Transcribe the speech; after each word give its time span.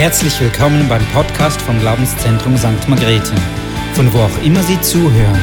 Herzlich 0.00 0.40
willkommen 0.40 0.88
beim 0.88 1.04
Podcast 1.12 1.60
vom 1.60 1.78
Glaubenszentrum 1.78 2.56
St. 2.56 2.88
Margrethe, 2.88 3.34
von 3.92 4.10
wo 4.14 4.20
auch 4.20 4.42
immer 4.42 4.62
Sie 4.62 4.80
zuhören. 4.80 5.38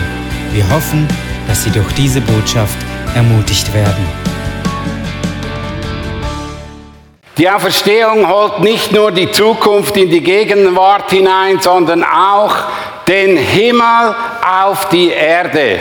Wir 0.52 0.68
hoffen, 0.72 1.08
dass 1.48 1.64
Sie 1.64 1.70
durch 1.70 1.94
diese 1.94 2.22
Botschaft 2.22 2.76
ermutigt 3.14 3.72
werden. 3.72 4.04
Die 7.38 7.48
Auferstehung 7.48 8.28
holt 8.28 8.62
nicht 8.62 8.92
nur 8.92 9.12
die 9.12 9.32
Zukunft 9.32 9.96
in 9.96 10.10
die 10.10 10.22
Gegenwart 10.22 11.12
hinein, 11.12 11.60
sondern 11.60 12.04
auch 12.04 12.56
den 13.08 13.38
Himmel 13.38 14.16
auf 14.44 14.90
die 14.90 15.10
Erde. 15.10 15.80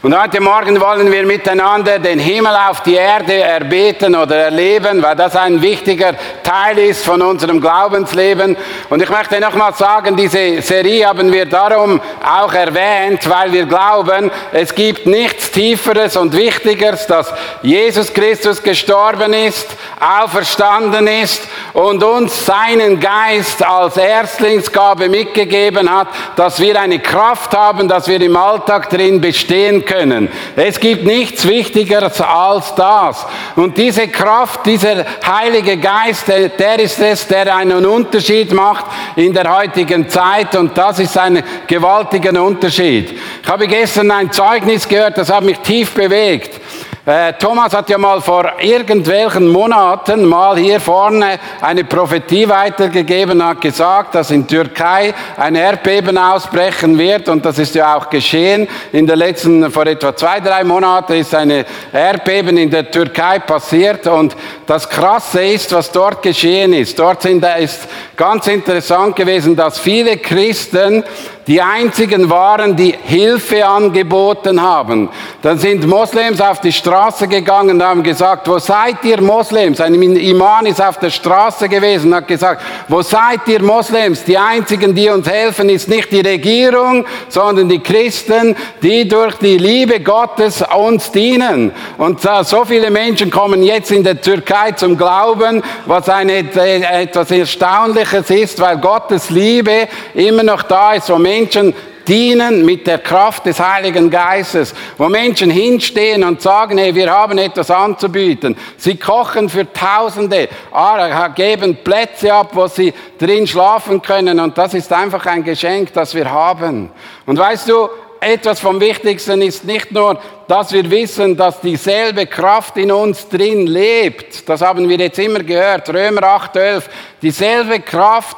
Und 0.00 0.16
heute 0.16 0.40
Morgen 0.40 0.80
wollen 0.80 1.10
wir 1.10 1.26
miteinander 1.26 1.98
den 1.98 2.20
Himmel 2.20 2.54
auf 2.70 2.84
die 2.84 2.94
Erde 2.94 3.34
erbeten 3.34 4.14
oder 4.14 4.36
erleben, 4.36 5.02
weil 5.02 5.16
das 5.16 5.34
ein 5.34 5.60
wichtiger 5.60 6.14
Teil 6.44 6.78
ist 6.78 7.04
von 7.04 7.20
unserem 7.20 7.60
Glaubensleben. 7.60 8.56
Und 8.90 9.02
ich 9.02 9.10
möchte 9.10 9.40
nochmal 9.40 9.74
sagen, 9.74 10.14
diese 10.14 10.62
Serie 10.62 11.04
haben 11.04 11.32
wir 11.32 11.46
darum 11.46 12.00
auch 12.24 12.52
erwähnt, 12.52 13.28
weil 13.28 13.52
wir 13.52 13.66
glauben, 13.66 14.30
es 14.52 14.72
gibt 14.72 15.04
nichts 15.06 15.50
Tieferes 15.50 16.16
und 16.16 16.32
Wichtigeres, 16.32 17.04
dass 17.08 17.34
Jesus 17.62 18.14
Christus 18.14 18.62
gestorben 18.62 19.32
ist, 19.32 19.66
auferstanden 19.98 21.08
ist 21.08 21.42
und 21.72 22.04
uns 22.04 22.46
seinen 22.46 23.00
Geist 23.00 23.66
als 23.66 23.96
Erstlingsgabe 23.96 25.08
mitgegeben 25.08 25.90
hat, 25.90 26.06
dass 26.36 26.60
wir 26.60 26.80
eine 26.80 27.00
Kraft 27.00 27.52
haben, 27.52 27.88
dass 27.88 28.06
wir 28.06 28.20
im 28.20 28.36
Alltag 28.36 28.90
drin 28.90 29.20
bestehen 29.20 29.84
können. 29.88 30.28
Es 30.54 30.78
gibt 30.78 31.04
nichts 31.04 31.48
Wichtigeres 31.48 32.20
als 32.20 32.74
das. 32.76 33.26
Und 33.56 33.76
diese 33.76 34.06
Kraft, 34.06 34.64
dieser 34.66 35.04
Heilige 35.26 35.76
Geist, 35.76 36.28
der 36.28 36.78
ist 36.78 37.00
es, 37.00 37.26
der 37.26 37.56
einen 37.56 37.84
Unterschied 37.84 38.52
macht 38.52 38.84
in 39.16 39.32
der 39.32 39.56
heutigen 39.56 40.08
Zeit. 40.08 40.54
Und 40.54 40.76
das 40.78 41.00
ist 41.00 41.18
ein 41.18 41.42
gewaltiger 41.66 42.40
Unterschied. 42.40 43.18
Ich 43.42 43.48
habe 43.48 43.66
gestern 43.66 44.10
ein 44.10 44.30
Zeugnis 44.30 44.86
gehört, 44.86 45.18
das 45.18 45.32
hat 45.32 45.42
mich 45.42 45.58
tief 45.58 45.92
bewegt. 45.92 46.60
Äh, 47.08 47.32
Thomas 47.38 47.72
hat 47.72 47.88
ja 47.88 47.96
mal 47.96 48.20
vor 48.20 48.52
irgendwelchen 48.60 49.48
Monaten 49.48 50.26
mal 50.26 50.58
hier 50.58 50.78
vorne 50.78 51.38
eine 51.62 51.82
Prophetie 51.84 52.46
weitergegeben, 52.46 53.42
hat 53.42 53.62
gesagt, 53.62 54.14
dass 54.14 54.30
in 54.30 54.46
Türkei 54.46 55.14
ein 55.38 55.54
Erdbeben 55.54 56.18
ausbrechen 56.18 56.98
wird 56.98 57.30
und 57.30 57.46
das 57.46 57.58
ist 57.58 57.74
ja 57.74 57.96
auch 57.96 58.10
geschehen. 58.10 58.68
In 58.92 59.06
der 59.06 59.16
letzten, 59.16 59.70
vor 59.70 59.86
etwa 59.86 60.14
zwei, 60.14 60.40
drei 60.40 60.64
Monaten 60.64 61.14
ist 61.14 61.34
eine 61.34 61.64
Erdbeben 61.94 62.58
in 62.58 62.68
der 62.68 62.90
Türkei 62.90 63.38
passiert 63.38 64.06
und 64.06 64.36
das 64.66 64.86
Krasse 64.86 65.42
ist, 65.42 65.72
was 65.72 65.90
dort 65.90 66.22
geschehen 66.22 66.74
ist. 66.74 66.98
Dort 66.98 67.22
sind, 67.22 67.42
ist 67.58 67.88
ganz 68.18 68.48
interessant 68.48 69.16
gewesen, 69.16 69.56
dass 69.56 69.78
viele 69.78 70.18
Christen 70.18 71.02
die 71.48 71.62
einzigen 71.62 72.28
waren, 72.28 72.76
die 72.76 72.94
Hilfe 73.04 73.66
angeboten 73.66 74.60
haben. 74.60 75.08
Dann 75.40 75.58
sind 75.58 75.86
Moslems 75.86 76.42
auf 76.42 76.60
die 76.60 76.72
Straße 76.72 76.97
gegangen 77.28 77.76
und 77.76 77.82
haben 77.82 78.02
gesagt, 78.02 78.48
wo 78.48 78.58
seid 78.58 79.04
ihr 79.04 79.20
Moslems? 79.20 79.80
Ein 79.80 79.94
Iman 79.94 80.66
ist 80.66 80.80
auf 80.82 80.98
der 80.98 81.10
Straße 81.10 81.68
gewesen 81.68 82.08
und 82.08 82.16
hat 82.16 82.28
gesagt, 82.28 82.62
wo 82.88 83.02
seid 83.02 83.46
ihr 83.46 83.62
Moslems? 83.62 84.24
Die 84.24 84.36
einzigen, 84.36 84.94
die 84.94 85.08
uns 85.08 85.28
helfen, 85.28 85.68
ist 85.68 85.88
nicht 85.88 86.10
die 86.10 86.20
Regierung, 86.20 87.04
sondern 87.28 87.68
die 87.68 87.80
Christen, 87.80 88.56
die 88.82 89.06
durch 89.06 89.36
die 89.36 89.58
Liebe 89.58 90.00
Gottes 90.00 90.62
uns 90.76 91.10
dienen. 91.10 91.72
Und 91.98 92.20
so 92.42 92.64
viele 92.64 92.90
Menschen 92.90 93.30
kommen 93.30 93.62
jetzt 93.62 93.90
in 93.90 94.02
der 94.02 94.20
Türkei 94.20 94.72
zum 94.72 94.96
Glauben, 94.96 95.62
was 95.86 96.08
ein, 96.08 96.28
etwas 96.28 97.30
Erstaunliches 97.30 98.30
ist, 98.30 98.60
weil 98.60 98.78
Gottes 98.78 99.30
Liebe 99.30 99.88
immer 100.14 100.42
noch 100.42 100.62
da 100.62 100.94
ist, 100.94 101.10
wo 101.10 101.18
Menschen 101.18 101.74
dienen 102.08 102.64
mit 102.64 102.86
der 102.86 102.98
Kraft 102.98 103.46
des 103.46 103.60
Heiligen 103.60 104.10
Geistes, 104.10 104.74
wo 104.96 105.08
Menschen 105.08 105.50
hinstehen 105.50 106.24
und 106.24 106.40
sagen, 106.40 106.78
hey, 106.78 106.94
wir 106.94 107.10
haben 107.10 107.38
etwas 107.38 107.70
anzubieten. 107.70 108.56
Sie 108.76 108.96
kochen 108.96 109.48
für 109.48 109.70
Tausende, 109.72 110.48
ah, 110.72 111.28
geben 111.28 111.76
Plätze 111.84 112.32
ab, 112.32 112.50
wo 112.54 112.66
sie 112.66 112.94
drin 113.18 113.46
schlafen 113.46 114.00
können 114.00 114.40
und 114.40 114.56
das 114.56 114.74
ist 114.74 114.92
einfach 114.92 115.26
ein 115.26 115.44
Geschenk, 115.44 115.92
das 115.92 116.14
wir 116.14 116.30
haben. 116.30 116.90
Und 117.26 117.38
weißt 117.38 117.68
du, 117.68 117.88
etwas 118.20 118.60
vom 118.60 118.80
Wichtigsten 118.80 119.42
ist 119.42 119.64
nicht 119.64 119.92
nur, 119.92 120.18
dass 120.48 120.72
wir 120.72 120.90
wissen, 120.90 121.36
dass 121.36 121.60
dieselbe 121.60 122.26
Kraft 122.26 122.76
in 122.76 122.90
uns 122.90 123.28
drin 123.28 123.66
lebt. 123.66 124.48
Das 124.48 124.60
haben 124.60 124.88
wir 124.88 124.96
jetzt 124.96 125.18
immer 125.18 125.40
gehört. 125.40 125.88
Römer 125.90 126.22
8,11. 126.22 126.84
Dieselbe 127.22 127.80
Kraft 127.80 128.36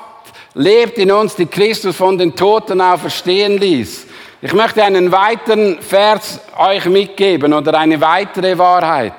lebt 0.55 0.99
in 0.99 1.13
uns, 1.13 1.37
die 1.37 1.47
Christus 1.47 1.97
von 1.97 2.19
den 2.19 2.35
Toten 2.35 2.81
auferstehen 2.81 3.59
ließ. 3.59 4.07
Ich 4.43 4.53
möchte 4.53 4.83
einen 4.83 5.13
weiteren 5.13 5.81
Vers 5.83 6.41
euch 6.59 6.87
mitgeben 6.87 7.53
oder 7.53 7.79
eine 7.79 8.01
weitere 8.01 8.57
Wahrheit. 8.57 9.13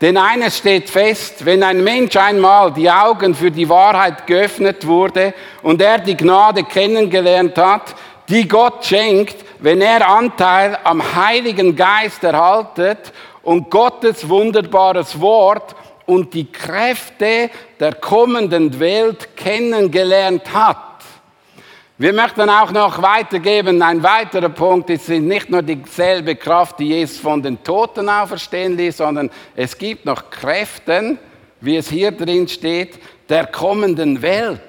Denn 0.00 0.18
eines 0.18 0.58
steht 0.58 0.90
fest, 0.90 1.44
wenn 1.46 1.62
ein 1.62 1.82
Mensch 1.82 2.14
einmal 2.16 2.70
die 2.70 2.90
Augen 2.90 3.34
für 3.34 3.50
die 3.50 3.68
Wahrheit 3.68 4.26
geöffnet 4.26 4.86
wurde 4.86 5.32
und 5.62 5.80
er 5.80 5.98
die 5.98 6.16
Gnade 6.16 6.64
kennengelernt 6.64 7.56
hat, 7.56 7.94
die 8.28 8.46
Gott 8.46 8.84
schenkt, 8.84 9.36
wenn 9.60 9.80
er 9.80 10.06
Anteil 10.06 10.78
am 10.84 11.02
Heiligen 11.14 11.74
Geist 11.74 12.22
erhaltet 12.22 13.12
und 13.42 13.70
Gottes 13.70 14.28
wunderbares 14.28 15.18
Wort 15.18 15.74
und 16.06 16.32
die 16.32 16.50
Kräfte 16.50 17.50
der 17.78 17.94
kommenden 17.94 18.78
Welt 18.78 19.36
kennengelernt 19.36 20.52
hat. 20.52 20.78
Wir 21.98 22.12
möchten 22.12 22.48
auch 22.50 22.72
noch 22.72 23.00
weitergeben, 23.00 23.80
ein 23.80 24.02
weiterer 24.02 24.50
Punkt, 24.50 24.90
es 24.90 25.06
sind 25.06 25.26
nicht 25.26 25.48
nur 25.48 25.62
dieselbe 25.62 26.36
Kraft, 26.36 26.78
die 26.78 26.88
Jesus 26.88 27.18
von 27.18 27.42
den 27.42 27.62
Toten 27.62 28.08
auferstehen 28.08 28.76
ließ, 28.76 28.98
sondern 28.98 29.30
es 29.54 29.76
gibt 29.78 30.04
noch 30.04 30.28
Kräfte, 30.28 31.16
wie 31.60 31.76
es 31.76 31.88
hier 31.88 32.12
drin 32.12 32.46
steht, 32.48 32.98
der 33.30 33.46
kommenden 33.46 34.20
Welt. 34.20 34.60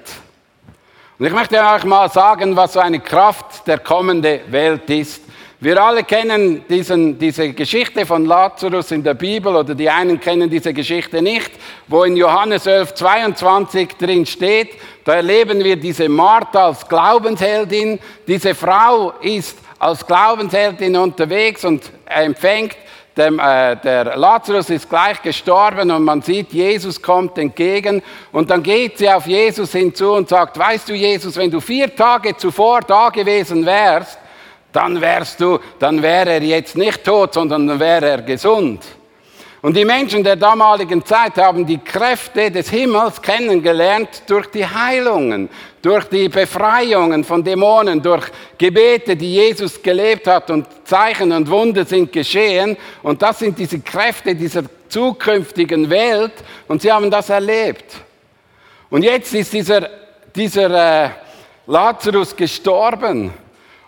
Und 1.18 1.26
ich 1.26 1.32
möchte 1.32 1.60
euch 1.60 1.84
mal 1.84 2.08
sagen, 2.08 2.56
was 2.56 2.72
so 2.72 2.80
eine 2.80 3.00
Kraft 3.00 3.66
der 3.66 3.78
kommenden 3.78 4.40
Welt 4.50 4.88
ist. 4.88 5.22
Wir 5.60 5.82
alle 5.82 6.04
kennen 6.04 6.64
diesen, 6.68 7.18
diese 7.18 7.52
Geschichte 7.52 8.06
von 8.06 8.26
Lazarus 8.26 8.92
in 8.92 9.02
der 9.02 9.14
Bibel 9.14 9.56
oder 9.56 9.74
die 9.74 9.90
einen 9.90 10.20
kennen 10.20 10.48
diese 10.48 10.72
Geschichte 10.72 11.20
nicht, 11.20 11.50
wo 11.88 12.04
in 12.04 12.16
Johannes 12.16 12.64
11, 12.64 12.94
22 12.94 13.88
drin 13.96 14.24
steht, 14.24 14.76
da 15.04 15.14
erleben 15.14 15.64
wir 15.64 15.74
diese 15.74 16.08
Martha 16.08 16.66
als 16.66 16.86
Glaubensheldin. 16.86 17.98
Diese 18.28 18.54
Frau 18.54 19.14
ist 19.20 19.58
als 19.80 20.06
Glaubensheldin 20.06 20.94
unterwegs 20.94 21.64
und 21.64 21.90
empfängt 22.06 22.76
dem, 23.16 23.40
äh, 23.40 23.74
der 23.74 24.16
Lazarus 24.16 24.70
ist 24.70 24.88
gleich 24.88 25.20
gestorben 25.20 25.90
und 25.90 26.04
man 26.04 26.22
sieht, 26.22 26.52
Jesus 26.52 27.02
kommt 27.02 27.36
entgegen 27.36 28.00
und 28.30 28.48
dann 28.48 28.62
geht 28.62 28.98
sie 28.98 29.10
auf 29.10 29.26
Jesus 29.26 29.72
hinzu 29.72 30.12
und 30.12 30.28
sagt, 30.28 30.56
weißt 30.56 30.88
du 30.88 30.94
Jesus, 30.94 31.36
wenn 31.36 31.50
du 31.50 31.58
vier 31.58 31.92
Tage 31.96 32.36
zuvor 32.36 32.78
da 32.82 33.08
gewesen 33.08 33.66
wärst, 33.66 34.20
dann 34.72 35.00
wärst 35.00 35.40
du, 35.40 35.58
dann 35.78 36.02
wäre 36.02 36.30
er 36.30 36.42
jetzt 36.42 36.76
nicht 36.76 37.04
tot, 37.04 37.34
sondern 37.34 37.66
dann 37.66 37.80
wäre 37.80 38.08
er 38.08 38.22
gesund. 38.22 38.84
Und 39.60 39.76
die 39.76 39.84
Menschen 39.84 40.22
der 40.22 40.36
damaligen 40.36 41.04
Zeit 41.04 41.36
haben 41.36 41.66
die 41.66 41.78
Kräfte 41.78 42.48
des 42.50 42.70
Himmels 42.70 43.20
kennengelernt 43.20 44.22
durch 44.28 44.46
die 44.46 44.64
Heilungen, 44.64 45.48
durch 45.82 46.04
die 46.04 46.28
Befreiungen 46.28 47.24
von 47.24 47.42
Dämonen, 47.42 48.00
durch 48.00 48.26
Gebete, 48.56 49.16
die 49.16 49.34
Jesus 49.34 49.82
gelebt 49.82 50.28
hat 50.28 50.48
und 50.50 50.66
Zeichen 50.84 51.32
und 51.32 51.50
Wunder 51.50 51.84
sind 51.84 52.12
geschehen. 52.12 52.76
Und 53.02 53.20
das 53.20 53.40
sind 53.40 53.58
diese 53.58 53.80
Kräfte 53.80 54.32
dieser 54.34 54.62
zukünftigen 54.88 55.90
Welt 55.90 56.34
und 56.68 56.80
sie 56.80 56.92
haben 56.92 57.10
das 57.10 57.28
erlebt. 57.28 57.96
Und 58.90 59.02
jetzt 59.02 59.34
ist 59.34 59.52
dieser, 59.52 59.88
dieser 60.34 61.04
äh, 61.06 61.10
Lazarus 61.66 62.34
gestorben. 62.34 63.34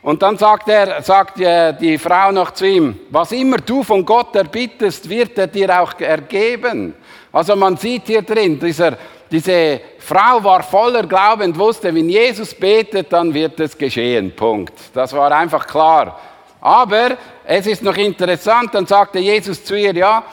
Und 0.03 0.23
dann 0.23 0.39
sagt 0.39 0.69
er, 0.69 1.03
sagt 1.03 1.39
die 1.39 1.99
Frau 1.99 2.33
noch 2.33 2.53
zu 2.53 2.67
ihm, 2.67 2.99
was 3.11 3.33
immer 3.33 3.59
du 3.59 3.83
von 3.83 4.05
Gott 4.05 4.35
erbittest, 4.35 5.09
wird 5.09 5.37
er 5.39 5.47
dir 5.47 5.81
auch 5.81 5.99
ergeben. 6.01 6.95
Also 7.31 7.55
man 7.55 7.77
sieht 7.77 8.07
hier 8.07 8.23
drin, 8.23 8.59
dieser, 8.59 8.97
diese 9.31 9.81
Frau 9.99 10.43
war 10.43 10.63
voller 10.63 11.07
Glauben 11.07 11.43
und 11.43 11.59
wusste, 11.59 11.95
wenn 11.95 12.09
Jesus 12.09 12.55
betet, 12.55 13.13
dann 13.13 13.33
wird 13.33 13.61
es 13.61 13.77
geschehen. 13.77 14.35
Punkt. 14.35 14.73
Das 14.95 15.13
war 15.13 15.31
einfach 15.33 15.67
klar. 15.67 16.19
Aber 16.63 17.17
es 17.45 17.67
ist 17.67 17.83
noch 17.83 17.97
interessant, 17.97 18.75
dann 18.75 18.87
sagte 18.87 19.19
Jesus 19.19 19.63
zu 19.63 19.77
ihr, 19.79 19.95
ja, 19.95 20.25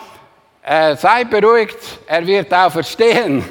äh, 0.63 0.96
sei 0.96 1.25
beruhigt, 1.25 1.78
er 2.08 2.25
wird 2.25 2.54
auferstehen. 2.54 3.44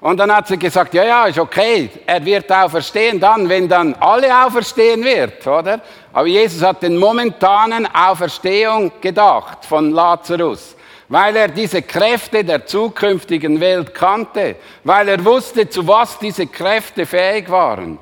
Und 0.00 0.18
dann 0.18 0.34
hat 0.34 0.46
sie 0.46 0.58
gesagt, 0.58 0.94
ja, 0.94 1.04
ja, 1.04 1.26
ist 1.26 1.38
okay, 1.38 1.90
er 2.06 2.24
wird 2.24 2.50
auferstehen 2.52 3.18
dann, 3.18 3.48
wenn 3.48 3.68
dann 3.68 3.94
alle 3.94 4.44
auferstehen 4.44 5.02
wird, 5.02 5.44
oder? 5.46 5.80
Aber 6.12 6.26
Jesus 6.26 6.62
hat 6.62 6.82
den 6.82 6.96
momentanen 6.96 7.86
Auferstehung 7.92 8.92
gedacht 9.00 9.64
von 9.64 9.90
Lazarus. 9.90 10.76
weil 11.08 11.36
er 11.36 11.48
diese 11.48 11.82
Kräfte 11.82 12.44
der 12.44 12.66
zukünftigen 12.66 13.60
Welt 13.60 13.94
kannte, 13.94 14.56
weil 14.84 15.08
er 15.08 15.24
wusste, 15.24 15.68
zu 15.68 15.86
was 15.86 16.18
diese 16.18 16.46
Kräfte 16.46 17.06
fähig 17.06 17.48
waren. 17.48 17.98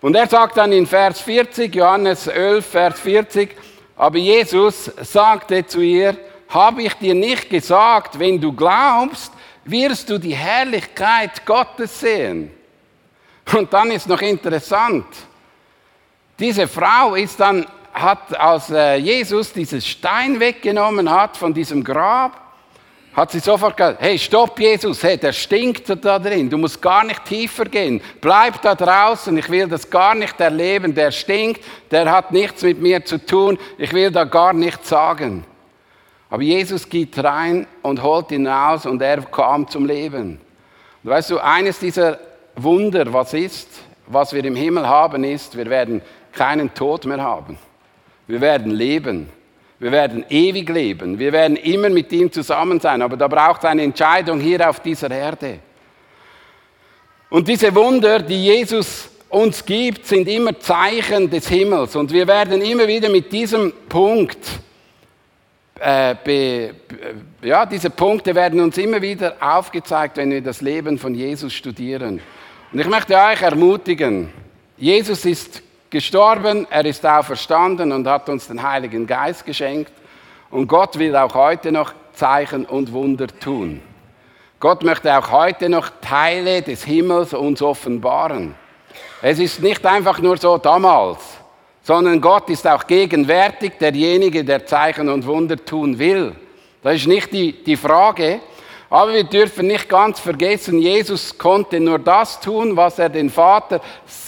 Und 0.00 0.14
er 0.14 0.28
sagt 0.28 0.56
dann 0.56 0.72
in 0.72 0.86
Vers 0.86 1.20
40, 1.20 1.74
Johannes 1.74 2.28
11, 2.28 2.64
Vers 2.64 3.00
40, 3.00 3.56
aber 3.96 4.18
Jesus 4.18 4.84
sagte 5.02 5.66
zu 5.66 5.80
ihr, 5.80 6.16
habe 6.48 6.82
ich 6.82 6.94
dir 6.94 7.14
nicht 7.14 7.50
gesagt, 7.50 8.18
wenn 8.18 8.40
du 8.40 8.52
glaubst, 8.52 9.32
wirst 9.70 10.08
du 10.10 10.18
die 10.18 10.34
Herrlichkeit 10.34 11.44
Gottes 11.44 12.00
sehen. 12.00 12.50
Und 13.54 13.72
dann 13.72 13.90
ist 13.90 14.08
noch 14.08 14.20
interessant, 14.20 15.06
diese 16.38 16.68
Frau 16.68 17.14
ist 17.14 17.40
dann, 17.40 17.66
hat, 17.92 18.38
als 18.38 18.70
äh, 18.70 18.96
Jesus 18.96 19.52
dieses 19.52 19.86
Stein 19.86 20.38
weggenommen 20.38 21.10
hat 21.10 21.36
von 21.36 21.52
diesem 21.52 21.82
Grab, 21.82 22.48
hat 23.12 23.32
sie 23.32 23.40
sofort 23.40 23.76
gesagt, 23.76 24.00
hey, 24.00 24.16
stopp 24.16 24.60
Jesus, 24.60 25.02
hey, 25.02 25.16
der 25.18 25.32
stinkt 25.32 25.88
da 26.04 26.18
drin, 26.20 26.48
du 26.48 26.56
musst 26.56 26.80
gar 26.80 27.02
nicht 27.02 27.24
tiefer 27.24 27.64
gehen, 27.64 28.00
bleib 28.20 28.62
da 28.62 28.76
draußen, 28.76 29.36
ich 29.36 29.48
will 29.50 29.66
das 29.66 29.90
gar 29.90 30.14
nicht 30.14 30.38
erleben, 30.40 30.94
der 30.94 31.10
stinkt, 31.10 31.64
der 31.90 32.08
hat 32.08 32.30
nichts 32.30 32.62
mit 32.62 32.80
mir 32.80 33.04
zu 33.04 33.18
tun, 33.18 33.58
ich 33.76 33.92
will 33.92 34.12
da 34.12 34.22
gar 34.22 34.52
nichts 34.52 34.90
sagen. 34.90 35.44
Aber 36.30 36.42
Jesus 36.42 36.88
geht 36.88 37.18
rein 37.22 37.66
und 37.82 38.02
holt 38.02 38.30
ihn 38.32 38.46
raus 38.46 38.86
und 38.86 39.00
er 39.00 39.22
kam 39.22 39.66
zum 39.68 39.86
Leben. 39.86 40.40
Und 41.02 41.10
weißt 41.10 41.30
du, 41.30 41.38
eines 41.38 41.78
dieser 41.78 42.18
Wunder, 42.56 43.10
was 43.12 43.32
ist, 43.32 43.68
was 44.06 44.32
wir 44.32 44.44
im 44.44 44.56
Himmel 44.56 44.86
haben, 44.86 45.24
ist, 45.24 45.56
wir 45.56 45.66
werden 45.66 46.02
keinen 46.32 46.72
Tod 46.74 47.06
mehr 47.06 47.22
haben. 47.22 47.58
Wir 48.26 48.40
werden 48.40 48.72
leben. 48.72 49.28
Wir 49.78 49.92
werden 49.92 50.24
ewig 50.28 50.68
leben. 50.68 51.18
Wir 51.18 51.32
werden 51.32 51.56
immer 51.56 51.88
mit 51.88 52.12
ihm 52.12 52.30
zusammen 52.30 52.80
sein. 52.80 53.00
Aber 53.00 53.16
da 53.16 53.28
braucht 53.28 53.62
es 53.62 53.70
eine 53.70 53.82
Entscheidung 53.82 54.40
hier 54.40 54.68
auf 54.68 54.80
dieser 54.80 55.10
Erde. 55.10 55.60
Und 57.30 57.46
diese 57.46 57.74
Wunder, 57.74 58.20
die 58.20 58.44
Jesus 58.44 59.08
uns 59.28 59.64
gibt, 59.64 60.06
sind 60.06 60.26
immer 60.28 60.58
Zeichen 60.58 61.30
des 61.30 61.48
Himmels. 61.48 61.94
Und 61.94 62.12
wir 62.12 62.26
werden 62.26 62.60
immer 62.60 62.86
wieder 62.86 63.08
mit 63.08 63.30
diesem 63.30 63.72
Punkt, 63.88 64.38
äh, 65.80 66.14
be, 66.22 66.74
ja, 67.42 67.66
diese 67.66 67.90
Punkte 67.90 68.34
werden 68.34 68.60
uns 68.60 68.78
immer 68.78 69.00
wieder 69.00 69.36
aufgezeigt, 69.40 70.16
wenn 70.16 70.30
wir 70.30 70.42
das 70.42 70.60
Leben 70.60 70.98
von 70.98 71.14
Jesus 71.14 71.52
studieren. 71.52 72.20
Und 72.72 72.78
ich 72.78 72.88
möchte 72.88 73.14
euch 73.14 73.42
ermutigen, 73.42 74.30
Jesus 74.76 75.24
ist 75.24 75.62
gestorben, 75.90 76.66
er 76.70 76.84
ist 76.84 77.04
auferstanden 77.06 77.92
und 77.92 78.06
hat 78.06 78.28
uns 78.28 78.48
den 78.48 78.62
Heiligen 78.62 79.06
Geist 79.06 79.44
geschenkt. 79.46 79.92
Und 80.50 80.66
Gott 80.66 80.98
will 80.98 81.14
auch 81.16 81.34
heute 81.34 81.72
noch 81.72 81.92
Zeichen 82.12 82.66
und 82.66 82.92
Wunder 82.92 83.26
tun. 83.26 83.80
Gott 84.60 84.82
möchte 84.82 85.16
auch 85.16 85.30
heute 85.30 85.68
noch 85.68 85.90
Teile 86.00 86.62
des 86.62 86.84
Himmels 86.84 87.32
uns 87.32 87.62
offenbaren. 87.62 88.54
Es 89.22 89.38
ist 89.38 89.62
nicht 89.62 89.84
einfach 89.86 90.18
nur 90.18 90.36
so 90.36 90.58
damals, 90.58 91.37
sondern 91.88 92.20
Gott 92.20 92.50
ist 92.50 92.66
auch 92.66 92.86
gegenwärtig 92.86 93.78
derjenige, 93.80 94.44
der 94.44 94.66
Zeichen 94.66 95.08
und 95.08 95.24
Wunder 95.24 95.56
tun 95.56 95.98
will. 95.98 96.34
Das 96.82 96.96
ist 96.96 97.06
nicht 97.06 97.32
die, 97.32 97.64
die 97.64 97.78
Frage, 97.78 98.40
aber 98.90 99.14
wir 99.14 99.24
dürfen 99.24 99.68
nicht 99.68 99.88
ganz 99.88 100.20
vergessen, 100.20 100.80
Jesus 100.80 101.38
konnte 101.38 101.80
nur 101.80 101.98
das 101.98 102.40
tun, 102.40 102.76
was 102.76 102.98
er 102.98 103.08
den 103.08 103.30
Vater 103.30 103.80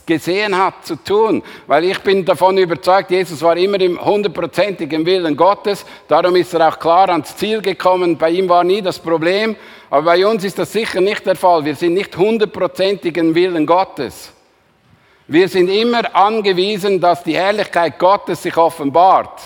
gesehen 0.06 0.56
hat 0.56 0.86
zu 0.86 0.96
tun. 0.96 1.42
Weil 1.66 1.84
ich 1.84 1.98
bin 1.98 2.24
davon 2.24 2.56
überzeugt, 2.56 3.10
Jesus 3.10 3.42
war 3.42 3.58
immer 3.58 3.78
im 3.78 4.02
hundertprozentigen 4.02 5.04
Willen 5.04 5.36
Gottes. 5.36 5.84
Darum 6.08 6.36
ist 6.36 6.54
er 6.54 6.66
auch 6.66 6.78
klar 6.78 7.10
ans 7.10 7.36
Ziel 7.36 7.60
gekommen. 7.60 8.16
Bei 8.16 8.30
ihm 8.30 8.48
war 8.48 8.64
nie 8.64 8.80
das 8.80 8.98
Problem. 8.98 9.54
Aber 9.90 10.04
bei 10.04 10.26
uns 10.26 10.44
ist 10.44 10.58
das 10.58 10.72
sicher 10.72 11.02
nicht 11.02 11.26
der 11.26 11.36
Fall. 11.36 11.62
Wir 11.62 11.74
sind 11.74 11.92
nicht 11.92 12.16
hundertprozentigen 12.16 13.34
Willen 13.34 13.66
Gottes. 13.66 14.32
Wir 15.32 15.46
sind 15.46 15.68
immer 15.68 16.12
angewiesen, 16.12 17.00
dass 17.00 17.22
die 17.22 17.36
Herrlichkeit 17.36 18.00
Gottes 18.00 18.42
sich 18.42 18.56
offenbart. 18.56 19.40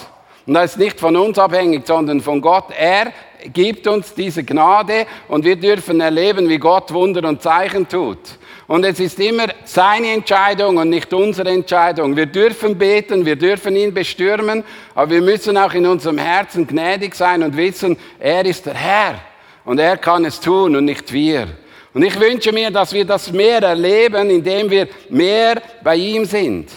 Und 0.47 0.55
das 0.55 0.71
ist 0.71 0.79
nicht 0.79 0.99
von 0.99 1.15
uns 1.15 1.39
abhängig, 1.39 1.87
sondern 1.87 2.23
von 2.23 2.41
Gott. 2.41 2.69
Er 2.75 3.13
gibt 3.53 3.87
uns 3.87 4.15
diese 4.15 4.45
Gnade 4.45 5.07
und 5.29 5.45
wir 5.45 5.57
dürfen 5.57 6.01
erleben, 6.01 6.49
wie 6.49 6.57
Gott 6.57 6.91
Wunder 6.91 7.29
und 7.29 7.43
Zeichen 7.43 7.87
tut. 7.87 8.19
Und 8.67 8.83
es 8.87 8.99
ist 8.99 9.21
immer 9.21 9.49
seine 9.67 10.13
Entscheidung 10.13 10.79
und 10.79 10.89
nicht 10.89 11.13
unsere 11.13 11.51
Entscheidung. 11.51 12.17
Wir 12.17 12.25
dürfen 12.25 12.79
beten, 12.79 13.27
wir 13.27 13.37
dürfen 13.37 13.77
ihn 13.77 13.93
bestürmen, 13.93 14.65
aber 14.95 15.11
wir 15.11 15.21
müssen 15.21 15.59
auch 15.59 15.75
in 15.75 15.85
unserem 15.85 16.17
Herzen 16.17 16.67
gnädig 16.67 17.15
sein 17.15 17.43
und 17.43 17.59
wissen, 17.59 17.99
er 18.19 18.47
ist 18.47 18.65
der 18.65 18.73
Herr 18.73 19.21
und 19.67 19.79
er 19.79 19.99
kann 19.99 20.25
es 20.25 20.41
tun 20.41 20.77
und 20.77 20.87
nicht 20.87 21.13
wir. 21.13 21.47
Und 21.95 22.03
ich 22.03 22.19
wünsche 22.19 22.53
mir, 22.53 22.73
dass 22.73 22.93
wir 22.93 23.05
das 23.05 23.33
mehr 23.33 23.63
erleben, 23.63 24.29
indem 24.29 24.69
wir 24.69 24.89
mehr 25.09 25.63
bei 25.83 25.95
ihm 25.95 26.25
sind. 26.25 26.69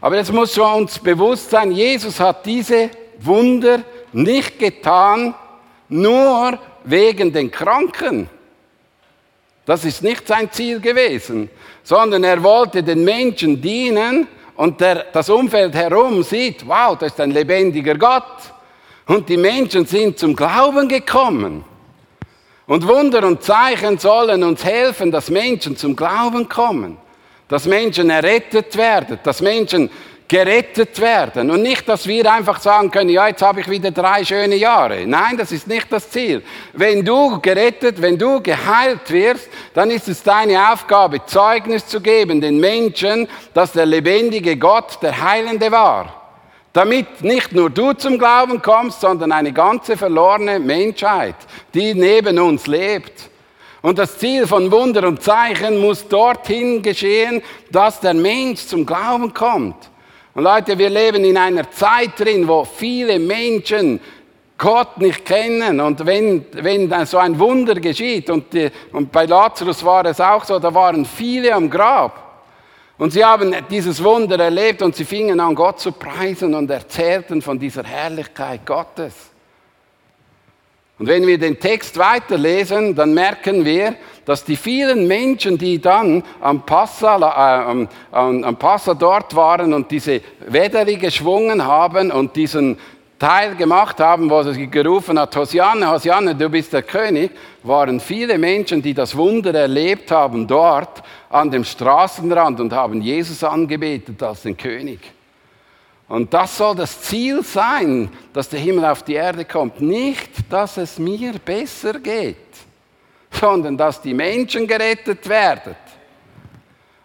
Aber 0.00 0.16
es 0.16 0.30
muss 0.30 0.58
uns 0.58 0.98
bewusst 0.98 1.50
sein, 1.50 1.70
Jesus 1.70 2.18
hat 2.18 2.44
diese 2.44 2.90
Wunder 3.20 3.82
nicht 4.12 4.58
getan, 4.58 5.34
nur 5.88 6.58
wegen 6.84 7.32
den 7.32 7.50
Kranken. 7.50 8.28
Das 9.64 9.84
ist 9.84 10.02
nicht 10.02 10.26
sein 10.26 10.50
Ziel 10.50 10.80
gewesen, 10.80 11.48
sondern 11.82 12.24
er 12.24 12.42
wollte 12.42 12.82
den 12.82 13.04
Menschen 13.04 13.60
dienen 13.60 14.26
und 14.56 14.80
der, 14.80 15.06
das 15.12 15.28
Umfeld 15.28 15.74
herum 15.74 16.22
sieht, 16.22 16.66
wow, 16.66 16.96
das 16.98 17.12
ist 17.12 17.20
ein 17.20 17.30
lebendiger 17.30 17.94
Gott. 17.94 18.24
Und 19.06 19.28
die 19.28 19.36
Menschen 19.36 19.86
sind 19.86 20.18
zum 20.18 20.34
Glauben 20.34 20.88
gekommen. 20.88 21.64
Und 22.68 22.86
Wunder 22.86 23.26
und 23.26 23.42
Zeichen 23.42 23.96
sollen 23.98 24.44
uns 24.44 24.62
helfen, 24.62 25.10
dass 25.10 25.30
Menschen 25.30 25.74
zum 25.74 25.96
Glauben 25.96 26.50
kommen, 26.50 26.98
dass 27.48 27.64
Menschen 27.64 28.10
errettet 28.10 28.76
werden, 28.76 29.18
dass 29.24 29.40
Menschen 29.40 29.88
gerettet 30.28 31.00
werden. 31.00 31.50
Und 31.50 31.62
nicht, 31.62 31.88
dass 31.88 32.06
wir 32.06 32.30
einfach 32.30 32.60
sagen 32.60 32.90
können, 32.90 33.08
ja, 33.08 33.26
jetzt 33.26 33.40
habe 33.40 33.62
ich 33.62 33.70
wieder 33.70 33.90
drei 33.90 34.22
schöne 34.22 34.56
Jahre. 34.56 35.06
Nein, 35.06 35.38
das 35.38 35.50
ist 35.50 35.66
nicht 35.66 35.90
das 35.90 36.10
Ziel. 36.10 36.42
Wenn 36.74 37.02
du 37.02 37.40
gerettet, 37.40 38.02
wenn 38.02 38.18
du 38.18 38.42
geheilt 38.42 39.10
wirst, 39.10 39.48
dann 39.72 39.90
ist 39.90 40.06
es 40.06 40.22
deine 40.22 40.70
Aufgabe, 40.70 41.24
Zeugnis 41.24 41.86
zu 41.86 42.02
geben 42.02 42.42
den 42.42 42.60
Menschen, 42.60 43.28
dass 43.54 43.72
der 43.72 43.86
lebendige 43.86 44.58
Gott 44.58 44.98
der 45.00 45.18
Heilende 45.18 45.72
war. 45.72 46.17
Damit 46.78 47.24
nicht 47.24 47.52
nur 47.52 47.70
du 47.70 47.92
zum 47.92 48.20
Glauben 48.20 48.62
kommst, 48.62 49.00
sondern 49.00 49.32
eine 49.32 49.52
ganze 49.52 49.96
verlorene 49.96 50.60
Menschheit, 50.60 51.34
die 51.74 51.92
neben 51.92 52.38
uns 52.38 52.68
lebt. 52.68 53.30
Und 53.82 53.98
das 53.98 54.16
Ziel 54.16 54.46
von 54.46 54.70
Wunder 54.70 55.08
und 55.08 55.20
Zeichen 55.20 55.80
muss 55.80 56.06
dorthin 56.06 56.80
geschehen, 56.80 57.42
dass 57.72 57.98
der 57.98 58.14
Mensch 58.14 58.64
zum 58.64 58.86
Glauben 58.86 59.34
kommt. 59.34 59.74
Und 60.34 60.44
Leute, 60.44 60.78
wir 60.78 60.88
leben 60.88 61.24
in 61.24 61.36
einer 61.36 61.68
Zeit 61.68 62.10
drin, 62.16 62.46
wo 62.46 62.64
viele 62.64 63.18
Menschen 63.18 63.98
Gott 64.56 64.98
nicht 64.98 65.24
kennen. 65.24 65.80
Und 65.80 66.06
wenn, 66.06 66.46
wenn 66.52 66.88
dann 66.88 67.06
so 67.06 67.18
ein 67.18 67.36
Wunder 67.40 67.74
geschieht, 67.74 68.30
und, 68.30 68.52
die, 68.52 68.70
und 68.92 69.10
bei 69.10 69.24
Lazarus 69.24 69.84
war 69.84 70.04
es 70.04 70.20
auch 70.20 70.44
so, 70.44 70.60
da 70.60 70.72
waren 70.72 71.04
viele 71.04 71.52
am 71.52 71.68
Grab. 71.68 72.27
Und 72.98 73.12
sie 73.12 73.24
haben 73.24 73.54
dieses 73.70 74.02
Wunder 74.02 74.38
erlebt 74.40 74.82
und 74.82 74.96
sie 74.96 75.04
fingen 75.04 75.38
an, 75.38 75.54
Gott 75.54 75.78
zu 75.78 75.92
preisen 75.92 76.54
und 76.54 76.68
erzählten 76.68 77.40
von 77.40 77.58
dieser 77.58 77.84
Herrlichkeit 77.84 78.66
Gottes. 78.66 79.14
Und 80.98 81.06
wenn 81.06 81.24
wir 81.24 81.38
den 81.38 81.60
Text 81.60 81.96
weiterlesen, 81.96 82.96
dann 82.96 83.14
merken 83.14 83.64
wir, 83.64 83.94
dass 84.24 84.44
die 84.44 84.56
vielen 84.56 85.06
Menschen, 85.06 85.56
die 85.56 85.80
dann 85.80 86.24
am 86.40 86.66
Passa, 86.66 87.16
äh, 87.18 87.70
am, 87.70 87.88
am 88.42 88.56
Passa 88.56 88.94
dort 88.94 89.36
waren 89.36 89.72
und 89.72 89.92
diese 89.92 90.20
Wederi 90.48 90.96
geschwungen 90.96 91.64
haben 91.64 92.10
und 92.10 92.34
diesen 92.34 92.78
Teil 93.18 93.56
gemacht 93.56 93.98
haben, 93.98 94.30
wo 94.30 94.42
sie 94.44 94.68
gerufen 94.68 95.18
hat, 95.18 95.34
Hosianne, 95.34 95.90
Hosianne, 95.90 96.36
du 96.36 96.48
bist 96.48 96.72
der 96.72 96.82
König, 96.82 97.32
waren 97.64 97.98
viele 97.98 98.38
Menschen, 98.38 98.80
die 98.80 98.94
das 98.94 99.16
Wunder 99.16 99.52
erlebt 99.52 100.10
haben 100.10 100.46
dort 100.46 101.02
an 101.28 101.50
dem 101.50 101.64
Straßenrand 101.64 102.60
und 102.60 102.72
haben 102.72 103.02
Jesus 103.02 103.42
angebetet 103.42 104.22
als 104.22 104.42
den 104.42 104.56
König. 104.56 105.00
Und 106.08 106.32
das 106.32 106.56
soll 106.56 106.76
das 106.76 107.02
Ziel 107.02 107.42
sein, 107.42 108.08
dass 108.32 108.48
der 108.48 108.60
Himmel 108.60 108.84
auf 108.86 109.02
die 109.02 109.14
Erde 109.14 109.44
kommt. 109.44 109.80
Nicht, 109.80 110.30
dass 110.48 110.76
es 110.76 110.98
mir 110.98 111.34
besser 111.44 111.98
geht, 111.98 112.36
sondern 113.30 113.76
dass 113.76 114.00
die 114.00 114.14
Menschen 114.14 114.66
gerettet 114.66 115.28
werden. 115.28 115.76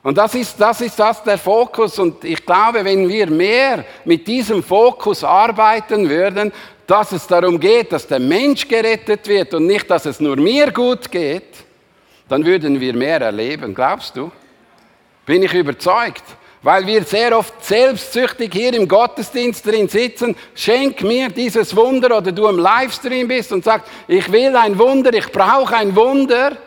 Und 0.04 0.18
das 0.18 0.36
ist, 0.36 0.60
das 0.60 0.82
ist 0.82 1.00
das 1.00 1.24
der 1.24 1.38
Fokus. 1.38 1.98
Und 1.98 2.24
ich 2.26 2.46
glaube, 2.46 2.84
wenn 2.84 3.08
wir 3.08 3.28
mehr 3.28 3.86
mit 4.04 4.28
diesem 4.28 4.62
Fokus 4.62 5.24
arbeiten 5.24 6.10
würden, 6.10 6.52
dass 6.86 7.14
es 7.14 7.26
darum 7.26 7.58
geht, 7.60 7.94
dass 7.94 8.06
der 8.06 8.20
Mensch 8.20 8.68
gerettet 8.68 9.26
wird 9.28 9.54
und 9.54 9.66
nicht, 9.66 9.90
dass 9.90 10.06
es 10.06 10.20
nur 10.20 10.36
mir 10.36 10.72
gut 10.72 11.10
geht, 11.10 11.64
dann 12.28 12.46
würden 12.46 12.80
wir 12.80 12.94
mehr 12.94 13.22
erleben. 13.22 13.74
Glaubst 13.74 14.18
du? 14.18 14.32
Bin 15.26 15.42
ich 15.42 15.54
überzeugt. 15.54 16.24
weil 16.64 16.88
wir 16.88 17.04
sehr 17.04 17.38
oft 17.38 17.64
selbstsüchtig 17.64 18.52
hier 18.54 18.74
im 18.74 18.88
Gottesdienst 18.88 19.66
drin 19.66 19.90
sitzen, 19.90 20.36
schenk 20.56 21.04
mir 21.04 21.28
dieses 21.28 21.76
Wunder 21.76 22.18
oder 22.18 22.32
du 22.32 22.48
im 22.48 22.58
Livestream 22.58 23.28
bist 23.28 23.52
und 23.52 23.66
sagst, 23.66 23.92
ich 24.08 24.32
will 24.32 24.56
ein 24.56 24.80
Wunder, 24.80 25.14
ich 25.14 25.30
brauche 25.30 25.76
ein 25.76 25.94
Wunder. 25.94 26.58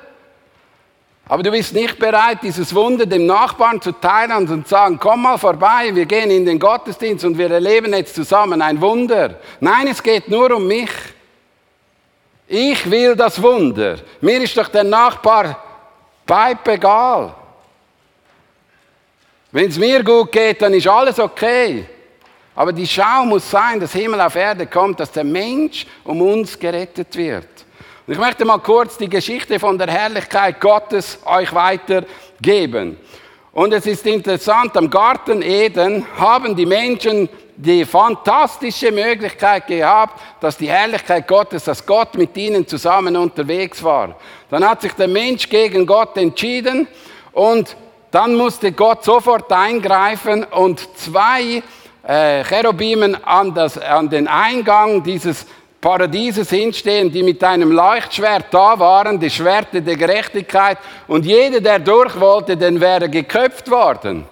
Aber 1.28 1.42
du 1.42 1.50
bist 1.50 1.74
nicht 1.74 1.98
bereit, 1.98 2.38
dieses 2.42 2.72
Wunder 2.72 3.04
dem 3.04 3.26
Nachbarn 3.26 3.80
zu 3.80 3.90
teilen 3.92 4.48
und 4.48 4.66
zu 4.66 4.70
sagen, 4.70 4.96
komm 4.98 5.22
mal 5.22 5.38
vorbei, 5.38 5.90
wir 5.92 6.06
gehen 6.06 6.30
in 6.30 6.46
den 6.46 6.58
Gottesdienst 6.58 7.24
und 7.24 7.36
wir 7.36 7.50
erleben 7.50 7.92
jetzt 7.94 8.14
zusammen 8.14 8.62
ein 8.62 8.80
Wunder. 8.80 9.40
Nein, 9.58 9.88
es 9.88 10.00
geht 10.00 10.28
nur 10.28 10.52
um 10.52 10.68
mich. 10.68 10.90
Ich 12.46 12.88
will 12.88 13.16
das 13.16 13.42
Wunder. 13.42 13.96
Mir 14.20 14.40
ist 14.40 14.56
doch 14.56 14.68
der 14.68 14.84
Nachbar 14.84 15.60
Pipe 16.24 16.72
egal. 16.72 17.34
Wenn 19.50 19.68
es 19.68 19.78
mir 19.78 20.04
gut 20.04 20.30
geht, 20.30 20.62
dann 20.62 20.74
ist 20.74 20.86
alles 20.86 21.18
okay. 21.18 21.86
Aber 22.54 22.72
die 22.72 22.86
Schau 22.86 23.24
muss 23.24 23.50
sein, 23.50 23.80
dass 23.80 23.92
Himmel 23.92 24.20
auf 24.20 24.36
Erde 24.36 24.66
kommt, 24.66 25.00
dass 25.00 25.10
der 25.10 25.24
Mensch 25.24 25.86
um 26.04 26.22
uns 26.22 26.56
gerettet 26.56 27.16
wird. 27.16 27.65
Ich 28.08 28.18
möchte 28.18 28.44
mal 28.44 28.58
kurz 28.58 28.96
die 28.96 29.08
Geschichte 29.08 29.58
von 29.58 29.76
der 29.76 29.88
Herrlichkeit 29.88 30.60
Gottes 30.60 31.18
euch 31.24 31.52
weitergeben. 31.52 32.98
Und 33.50 33.72
es 33.72 33.84
ist 33.84 34.06
interessant, 34.06 34.76
am 34.76 34.88
Garten 34.88 35.42
Eden 35.42 36.06
haben 36.16 36.54
die 36.54 36.66
Menschen 36.66 37.28
die 37.56 37.84
fantastische 37.84 38.92
Möglichkeit 38.92 39.66
gehabt, 39.66 40.20
dass 40.40 40.56
die 40.56 40.68
Herrlichkeit 40.68 41.26
Gottes, 41.26 41.64
dass 41.64 41.84
Gott 41.84 42.14
mit 42.14 42.36
ihnen 42.36 42.64
zusammen 42.68 43.16
unterwegs 43.16 43.82
war. 43.82 44.14
Dann 44.50 44.64
hat 44.64 44.82
sich 44.82 44.92
der 44.92 45.08
Mensch 45.08 45.48
gegen 45.48 45.84
Gott 45.84 46.16
entschieden 46.16 46.86
und 47.32 47.76
dann 48.12 48.36
musste 48.36 48.70
Gott 48.70 49.02
sofort 49.02 49.50
eingreifen 49.50 50.44
und 50.44 50.96
zwei 50.96 51.60
äh, 52.06 52.44
Cherubimen 52.44 53.16
an, 53.24 53.52
das, 53.52 53.76
an 53.76 54.08
den 54.08 54.28
Eingang 54.28 55.02
dieses 55.02 55.44
Paradieses 55.86 56.50
hinstehen, 56.50 57.12
die 57.12 57.22
mit 57.22 57.44
einem 57.44 57.70
Leuchtschwert 57.70 58.46
da 58.50 58.76
waren, 58.76 59.20
die 59.20 59.30
Schwerte 59.30 59.80
der 59.80 59.94
Gerechtigkeit. 59.94 60.78
Und 61.06 61.24
jeder, 61.24 61.60
der 61.60 61.78
durch 61.78 62.18
wollte, 62.18 62.56
den 62.56 62.80
wäre 62.80 63.08
geköpft 63.08 63.70
worden. 63.70 64.26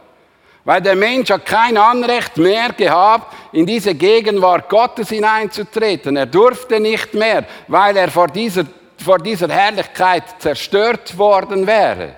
Weil 0.64 0.80
der 0.80 0.96
Mensch 0.96 1.30
hat 1.30 1.46
kein 1.46 1.76
Anrecht 1.76 2.36
mehr 2.38 2.72
gehabt, 2.72 3.32
in 3.52 3.66
diese 3.66 3.94
Gegenwart 3.94 4.68
Gottes 4.68 5.10
hineinzutreten. 5.10 6.16
Er 6.16 6.26
durfte 6.26 6.80
nicht 6.80 7.14
mehr, 7.14 7.44
weil 7.68 7.96
er 7.98 8.10
vor 8.10 8.26
dieser, 8.26 8.64
vor 8.96 9.20
dieser 9.20 9.48
Herrlichkeit 9.48 10.24
zerstört 10.40 11.16
worden 11.16 11.68
wäre. 11.68 12.16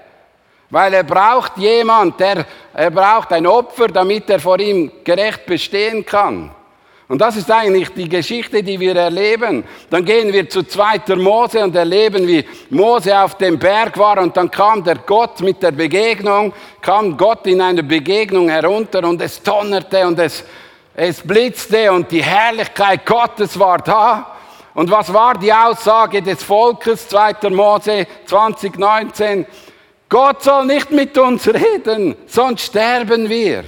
Weil 0.70 0.94
er 0.94 1.04
braucht 1.04 1.58
jemand, 1.58 2.18
der, 2.20 2.46
er 2.72 2.90
braucht 2.90 3.30
ein 3.34 3.46
Opfer, 3.46 3.88
damit 3.88 4.30
er 4.30 4.40
vor 4.40 4.58
ihm 4.58 4.90
gerecht 5.04 5.44
bestehen 5.44 6.06
kann. 6.06 6.52
Und 7.08 7.20
das 7.20 7.36
ist 7.36 7.50
eigentlich 7.50 7.90
die 7.90 8.08
Geschichte, 8.08 8.64
die 8.64 8.80
wir 8.80 8.96
erleben. 8.96 9.62
Dann 9.90 10.04
gehen 10.04 10.32
wir 10.32 10.48
zu 10.48 10.64
zweiter 10.64 11.14
Mose 11.14 11.62
und 11.62 11.76
erleben, 11.76 12.26
wie 12.26 12.44
Mose 12.70 13.16
auf 13.16 13.36
dem 13.36 13.58
Berg 13.58 13.96
war 13.96 14.18
und 14.18 14.36
dann 14.36 14.50
kam 14.50 14.82
der 14.82 14.96
Gott 14.96 15.40
mit 15.40 15.62
der 15.62 15.70
Begegnung, 15.70 16.52
kam 16.80 17.16
Gott 17.16 17.46
in 17.46 17.60
eine 17.60 17.84
Begegnung 17.84 18.48
herunter 18.48 19.04
und 19.04 19.22
es 19.22 19.40
donnerte 19.40 20.04
und 20.04 20.18
es, 20.18 20.42
es 20.94 21.20
blitzte 21.20 21.92
und 21.92 22.10
die 22.10 22.24
Herrlichkeit 22.24 23.06
Gottes 23.06 23.56
war 23.56 23.78
da. 23.78 24.32
Und 24.74 24.90
was 24.90 25.12
war 25.12 25.38
die 25.38 25.52
Aussage 25.52 26.20
des 26.20 26.42
Volkes, 26.42 27.08
zweiter 27.08 27.50
Mose 27.50 28.06
2019? 28.26 29.46
Gott 30.08 30.42
soll 30.42 30.66
nicht 30.66 30.90
mit 30.90 31.16
uns 31.16 31.48
reden, 31.48 32.16
sonst 32.26 32.62
sterben 32.62 33.28
wir. 33.28 33.64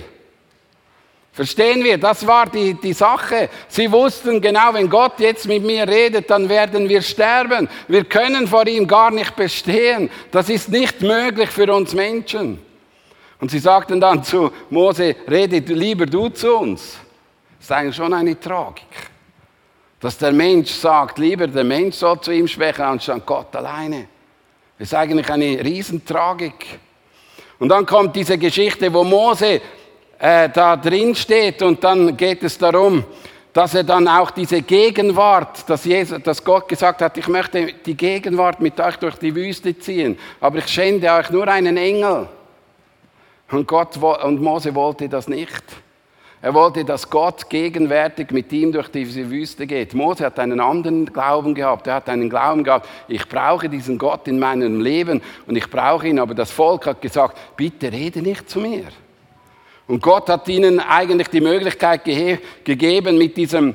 Verstehen 1.38 1.84
wir? 1.84 1.98
Das 1.98 2.26
war 2.26 2.46
die, 2.46 2.74
die 2.74 2.92
Sache. 2.92 3.48
Sie 3.68 3.92
wussten 3.92 4.40
genau, 4.40 4.74
wenn 4.74 4.90
Gott 4.90 5.20
jetzt 5.20 5.46
mit 5.46 5.62
mir 5.62 5.86
redet, 5.86 6.28
dann 6.28 6.48
werden 6.48 6.88
wir 6.88 7.00
sterben. 7.00 7.68
Wir 7.86 8.02
können 8.06 8.48
vor 8.48 8.66
ihm 8.66 8.88
gar 8.88 9.12
nicht 9.12 9.36
bestehen. 9.36 10.10
Das 10.32 10.48
ist 10.48 10.68
nicht 10.68 11.00
möglich 11.00 11.48
für 11.48 11.72
uns 11.72 11.94
Menschen. 11.94 12.58
Und 13.38 13.52
sie 13.52 13.60
sagten 13.60 14.00
dann 14.00 14.24
zu 14.24 14.50
Mose, 14.68 15.14
rede 15.30 15.58
lieber 15.72 16.06
du 16.06 16.28
zu 16.28 16.56
uns. 16.56 16.98
Das 17.58 17.66
ist 17.66 17.70
eigentlich 17.70 17.94
schon 17.94 18.12
eine 18.12 18.40
Tragik. 18.40 18.82
Dass 20.00 20.18
der 20.18 20.32
Mensch 20.32 20.72
sagt, 20.72 21.18
lieber 21.18 21.46
der 21.46 21.62
Mensch 21.62 21.94
soll 21.94 22.20
zu 22.20 22.32
ihm 22.32 22.48
sprechen, 22.48 22.82
anstatt 22.82 23.24
Gott 23.24 23.54
alleine. 23.54 24.08
Das 24.76 24.88
ist 24.88 24.94
eigentlich 24.94 25.30
eine 25.30 25.64
Riesentragik. 25.64 26.80
Und 27.60 27.68
dann 27.68 27.86
kommt 27.86 28.16
diese 28.16 28.36
Geschichte, 28.38 28.92
wo 28.92 29.04
Mose 29.04 29.60
äh, 30.18 30.48
da 30.48 30.76
drin 30.76 31.14
steht 31.14 31.62
und 31.62 31.82
dann 31.82 32.16
geht 32.16 32.42
es 32.42 32.58
darum, 32.58 33.04
dass 33.52 33.74
er 33.74 33.84
dann 33.84 34.06
auch 34.06 34.30
diese 34.30 34.62
Gegenwart, 34.62 35.68
dass, 35.68 35.84
Jesus, 35.84 36.22
dass 36.22 36.44
Gott 36.44 36.68
gesagt 36.68 37.02
hat, 37.02 37.16
ich 37.16 37.28
möchte 37.28 37.72
die 37.84 37.96
Gegenwart 37.96 38.60
mit 38.60 38.78
euch 38.80 38.96
durch 38.96 39.16
die 39.16 39.34
Wüste 39.34 39.76
ziehen, 39.78 40.18
aber 40.40 40.58
ich 40.58 40.68
schände 40.68 41.10
euch 41.12 41.30
nur 41.30 41.48
einen 41.48 41.76
Engel. 41.76 42.28
Und, 43.50 43.66
Gott, 43.66 43.96
und 43.96 44.42
Mose 44.42 44.74
wollte 44.74 45.08
das 45.08 45.26
nicht. 45.26 45.62
Er 46.40 46.54
wollte, 46.54 46.84
dass 46.84 47.08
Gott 47.10 47.48
gegenwärtig 47.50 48.30
mit 48.30 48.52
ihm 48.52 48.70
durch 48.70 48.88
diese 48.88 49.28
Wüste 49.28 49.66
geht. 49.66 49.92
Mose 49.92 50.26
hat 50.26 50.38
einen 50.38 50.60
anderen 50.60 51.06
Glauben 51.06 51.54
gehabt. 51.54 51.88
Er 51.88 51.94
hat 51.94 52.08
einen 52.08 52.30
Glauben 52.30 52.62
gehabt, 52.62 52.88
ich 53.08 53.28
brauche 53.28 53.68
diesen 53.68 53.98
Gott 53.98 54.28
in 54.28 54.38
meinem 54.38 54.80
Leben 54.80 55.20
und 55.46 55.56
ich 55.56 55.68
brauche 55.68 56.06
ihn. 56.06 56.20
Aber 56.20 56.34
das 56.34 56.52
Volk 56.52 56.86
hat 56.86 57.02
gesagt, 57.02 57.36
bitte 57.56 57.90
rede 57.90 58.22
nicht 58.22 58.48
zu 58.48 58.60
mir. 58.60 58.84
Und 59.88 60.02
Gott 60.02 60.28
hat 60.28 60.46
ihnen 60.48 60.80
eigentlich 60.80 61.28
die 61.28 61.40
Möglichkeit 61.40 62.04
ge 62.04 62.38
gegeben 62.62 63.16
mit 63.16 63.36
diesem 63.36 63.74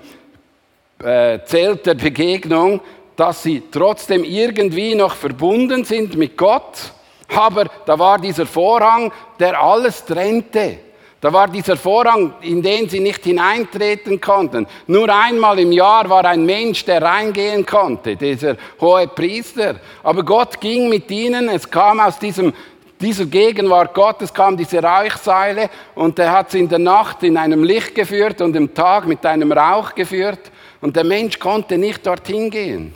äh, 1.04 1.40
Zelt 1.46 1.86
der 1.88 1.96
Begegnung, 1.96 2.80
dass 3.16 3.44
sie 3.44 3.64
trotzdem 3.72 4.24
irgendwie 4.24 4.96
noch 4.96 5.16
verbunden 5.16 5.84
sind 5.84 6.16
mit 6.16 6.38
Gott. 6.38 6.94
Aber 7.36 7.66
da 7.86 7.98
war 7.98 8.20
dieser 8.20 8.46
Vorhang, 8.46 9.12
der 9.40 9.60
alles 9.60 10.06
trennte. 10.06 10.78
Da 11.20 11.32
war 11.32 11.48
dieser 11.48 11.78
Vorhang, 11.78 12.34
in 12.42 12.62
den 12.62 12.90
sie 12.90 13.00
nicht 13.00 13.24
hineintreten 13.24 14.20
konnten. 14.20 14.68
Nur 14.88 15.08
einmal 15.08 15.58
im 15.58 15.72
Jahr 15.72 16.10
war 16.10 16.26
ein 16.26 16.46
Mensch, 16.46 16.84
der 16.84 17.02
reingehen 17.02 17.66
konnte, 17.66 18.18
dieser 18.18 18.58
hohe 18.82 19.08
Priester. 19.08 19.78
Aber 20.04 20.22
Gott 20.24 20.60
ging 20.60 20.90
mit 20.90 21.10
ihnen, 21.10 21.48
es 21.48 21.70
kam 21.70 22.02
aus 22.02 22.20
diesem, 22.20 22.54
dieser 23.02 23.26
Gegenwart 23.26 23.94
Gottes, 23.94 24.34
kam 24.34 24.56
diese 24.56 24.82
Rauchseile 24.82 25.70
und 25.96 26.18
er 26.20 26.32
hat 26.32 26.52
sie 26.52 26.60
in 26.60 26.70
der 26.70 26.80
Nacht 26.80 27.24
in 27.24 27.38
einem 27.38 27.64
Licht 27.64 27.96
geführt 27.96 28.42
und 28.42 28.56
im 28.56 28.74
Tag 28.74 29.08
mit 29.08 29.26
einem 29.26 29.52
Rauch 29.52 29.94
geführt 29.94 30.52
und 30.82 30.96
der 30.96 31.04
Mensch 31.04 31.40
konnte 31.40 31.78
nicht 31.78 32.06
dorthin 32.06 32.50
gehen. 32.50 32.94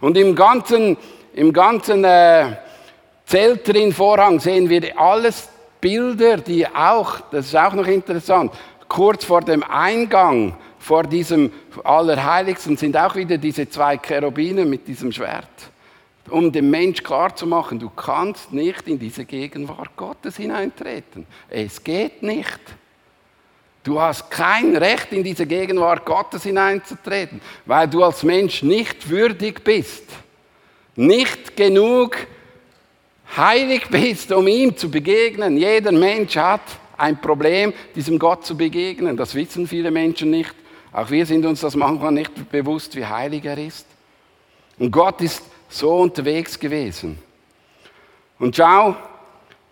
Und 0.00 0.16
im 0.16 0.34
ganzen, 0.34 0.96
im 1.34 1.52
ganzen 1.52 2.04
äh, 2.04 2.56
Zelt 3.26 3.68
drin, 3.68 3.92
Vorhang 3.92 4.40
sehen 4.40 4.68
wir 4.68 4.98
alles 4.98 5.48
Bilder, 5.80 6.38
die 6.38 6.66
auch, 6.66 7.20
das 7.30 7.46
ist 7.46 7.56
auch 7.56 7.72
noch 7.72 7.86
interessant, 7.86 8.52
kurz 8.88 9.24
vor 9.24 9.40
dem 9.40 9.62
Eingang 9.62 10.56
vor 10.80 11.04
diesem 11.04 11.52
Allerheiligsten 11.84 12.76
sind 12.76 12.96
auch 12.96 13.14
wieder 13.14 13.38
diese 13.38 13.68
zwei 13.68 13.98
Cherubinen 13.98 14.68
mit 14.68 14.88
diesem 14.88 15.12
Schwert, 15.12 15.44
um 16.28 16.52
dem 16.52 16.70
Mensch 16.70 17.02
klarzumachen, 17.02 17.78
du 17.78 17.88
kannst 17.90 18.52
nicht 18.52 18.86
in 18.86 18.98
diese 18.98 19.24
Gegenwart 19.24 19.96
Gottes 19.96 20.36
hineintreten. 20.36 21.26
Es 21.48 21.82
geht 21.82 22.22
nicht. 22.22 22.60
Du 23.82 23.98
hast 24.00 24.30
kein 24.30 24.76
Recht, 24.76 25.12
in 25.12 25.24
diese 25.24 25.46
Gegenwart 25.46 26.04
Gottes 26.04 26.42
hineinzutreten, 26.42 27.40
weil 27.64 27.88
du 27.88 28.04
als 28.04 28.22
Mensch 28.22 28.62
nicht 28.62 29.08
würdig 29.08 29.64
bist, 29.64 30.04
nicht 30.96 31.56
genug 31.56 32.18
heilig 33.36 33.88
bist, 33.88 34.32
um 34.32 34.46
ihm 34.46 34.76
zu 34.76 34.90
begegnen. 34.90 35.56
Jeder 35.56 35.92
Mensch 35.92 36.36
hat 36.36 36.60
ein 36.98 37.18
Problem, 37.20 37.72
diesem 37.94 38.18
Gott 38.18 38.44
zu 38.44 38.54
begegnen. 38.54 39.16
Das 39.16 39.34
wissen 39.34 39.66
viele 39.66 39.90
Menschen 39.90 40.30
nicht. 40.30 40.54
Auch 40.92 41.10
wir 41.10 41.24
sind 41.24 41.46
uns 41.46 41.60
das 41.60 41.74
manchmal 41.74 42.12
nicht 42.12 42.50
bewusst, 42.50 42.94
wie 42.96 43.06
heilig 43.06 43.44
er 43.44 43.56
ist. 43.56 43.86
Und 44.78 44.90
Gott 44.90 45.20
ist 45.22 45.42
so 45.70 45.96
unterwegs 45.96 46.58
gewesen. 46.58 47.18
Und 48.38 48.56
schau, 48.56 48.96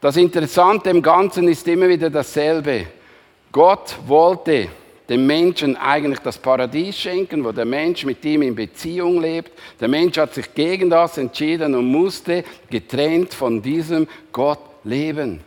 das 0.00 0.16
Interessante 0.16 0.90
im 0.90 1.02
Ganzen 1.02 1.48
ist 1.48 1.66
immer 1.68 1.88
wieder 1.88 2.08
dasselbe. 2.08 2.86
Gott 3.50 3.96
wollte 4.06 4.68
dem 5.08 5.26
Menschen 5.26 5.74
eigentlich 5.76 6.20
das 6.20 6.38
Paradies 6.38 6.98
schenken, 6.98 7.42
wo 7.44 7.50
der 7.50 7.64
Mensch 7.64 8.04
mit 8.04 8.24
ihm 8.24 8.42
in 8.42 8.54
Beziehung 8.54 9.20
lebt. 9.20 9.52
Der 9.80 9.88
Mensch 9.88 10.18
hat 10.18 10.34
sich 10.34 10.54
gegen 10.54 10.90
das 10.90 11.18
entschieden 11.18 11.74
und 11.74 11.86
musste 11.86 12.44
getrennt 12.70 13.32
von 13.34 13.60
diesem 13.60 14.06
Gott 14.32 14.60
leben. 14.84 15.40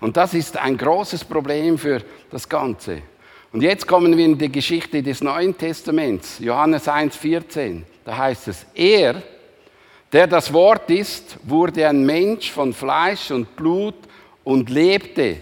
Und 0.00 0.16
das 0.16 0.34
ist 0.34 0.56
ein 0.56 0.76
großes 0.76 1.24
Problem 1.24 1.78
für 1.78 2.02
das 2.30 2.48
Ganze. 2.48 2.98
Und 3.52 3.62
jetzt 3.62 3.86
kommen 3.86 4.16
wir 4.16 4.24
in 4.24 4.36
die 4.36 4.50
Geschichte 4.50 5.00
des 5.02 5.22
Neuen 5.22 5.56
Testaments, 5.56 6.40
Johannes 6.40 6.88
1,14. 6.88 7.82
Da 8.04 8.18
heißt 8.18 8.48
es, 8.48 8.66
er, 8.74 9.22
der 10.14 10.28
das 10.28 10.52
Wort 10.52 10.88
ist, 10.90 11.36
wurde 11.42 11.88
ein 11.88 12.06
Mensch 12.06 12.52
von 12.52 12.72
Fleisch 12.72 13.32
und 13.32 13.56
Blut 13.56 13.96
und 14.44 14.70
lebte 14.70 15.38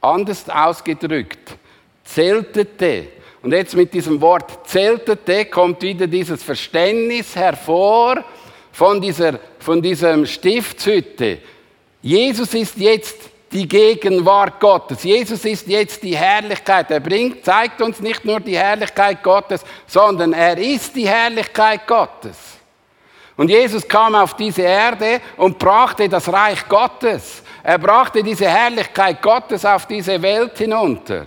anders 0.00 0.48
ausgedrückt, 0.48 1.58
zeltete. 2.04 3.08
Und 3.42 3.52
jetzt 3.52 3.76
mit 3.76 3.92
diesem 3.92 4.18
Wort 4.22 4.66
zeltete 4.66 5.44
kommt 5.44 5.82
wieder 5.82 6.06
dieses 6.06 6.42
Verständnis 6.42 7.36
hervor 7.36 8.24
von 8.72 8.98
dieser, 8.98 9.38
von 9.58 9.82
diesem 9.82 10.24
Stiftshütte. 10.24 11.40
Jesus 12.00 12.54
ist 12.54 12.78
jetzt 12.78 13.28
die 13.52 13.68
Gegenwart 13.68 14.58
Gottes. 14.58 15.04
Jesus 15.04 15.44
ist 15.44 15.68
jetzt 15.68 16.02
die 16.02 16.16
Herrlichkeit. 16.16 16.90
Er 16.90 17.00
bringt, 17.00 17.44
zeigt 17.44 17.82
uns 17.82 18.00
nicht 18.00 18.24
nur 18.24 18.40
die 18.40 18.56
Herrlichkeit 18.56 19.22
Gottes, 19.22 19.62
sondern 19.86 20.32
er 20.32 20.56
ist 20.56 20.96
die 20.96 21.06
Herrlichkeit 21.06 21.86
Gottes. 21.86 22.53
Und 23.36 23.50
Jesus 23.50 23.86
kam 23.86 24.14
auf 24.14 24.34
diese 24.34 24.62
Erde 24.62 25.20
und 25.36 25.58
brachte 25.58 26.08
das 26.08 26.32
Reich 26.32 26.68
Gottes. 26.68 27.42
Er 27.62 27.78
brachte 27.78 28.22
diese 28.22 28.48
Herrlichkeit 28.48 29.20
Gottes 29.20 29.64
auf 29.64 29.86
diese 29.86 30.20
Welt 30.22 30.56
hinunter. 30.58 31.26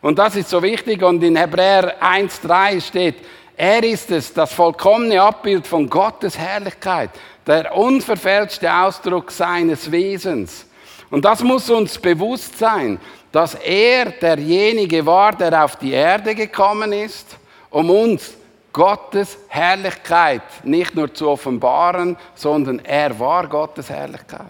Und 0.00 0.18
das 0.18 0.36
ist 0.36 0.48
so 0.48 0.62
wichtig. 0.62 1.02
Und 1.02 1.22
in 1.22 1.36
Hebräer 1.36 2.00
1.3 2.00 2.80
steht, 2.80 3.16
er 3.56 3.82
ist 3.82 4.10
es, 4.10 4.32
das 4.32 4.52
vollkommene 4.52 5.20
Abbild 5.20 5.66
von 5.66 5.90
Gottes 5.90 6.38
Herrlichkeit, 6.38 7.10
der 7.46 7.74
unverfälschte 7.76 8.72
Ausdruck 8.72 9.30
seines 9.30 9.90
Wesens. 9.90 10.66
Und 11.10 11.24
das 11.24 11.42
muss 11.42 11.68
uns 11.68 11.98
bewusst 11.98 12.58
sein, 12.58 12.98
dass 13.32 13.54
er 13.54 14.06
derjenige 14.06 15.04
war, 15.04 15.32
der 15.32 15.64
auf 15.64 15.76
die 15.76 15.92
Erde 15.92 16.34
gekommen 16.34 16.92
ist, 16.92 17.36
um 17.68 17.90
uns 17.90 18.32
Gottes 18.72 19.38
Herrlichkeit 19.48 20.42
nicht 20.64 20.94
nur 20.94 21.12
zu 21.12 21.28
offenbaren, 21.28 22.16
sondern 22.34 22.78
er 22.80 23.18
war 23.18 23.46
Gottes 23.48 23.90
Herrlichkeit. 23.90 24.46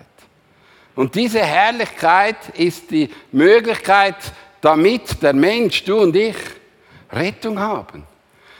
Und 0.94 1.14
diese 1.14 1.40
Herrlichkeit 1.40 2.36
ist 2.54 2.90
die 2.90 3.08
Möglichkeit, 3.32 4.16
damit 4.60 5.22
der 5.22 5.32
Mensch, 5.32 5.84
du 5.84 6.00
und 6.00 6.14
ich, 6.14 6.36
Rettung 7.10 7.58
haben. 7.58 8.04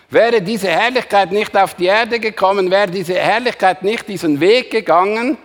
Wäre 0.09 0.41
diese 0.41 0.69
Herrlichkeit 0.69 1.31
nicht 1.31 1.57
auf 1.57 1.75
die 1.75 1.87
Erde 1.87 2.19
gekommen, 2.19 2.71
wäre 2.71 2.91
diese 2.91 3.15
Herrlichkeit 3.15 3.83
nicht 3.83 4.09
diesen 4.09 4.41
Weg 4.41 4.71
gegangen, 4.71 5.39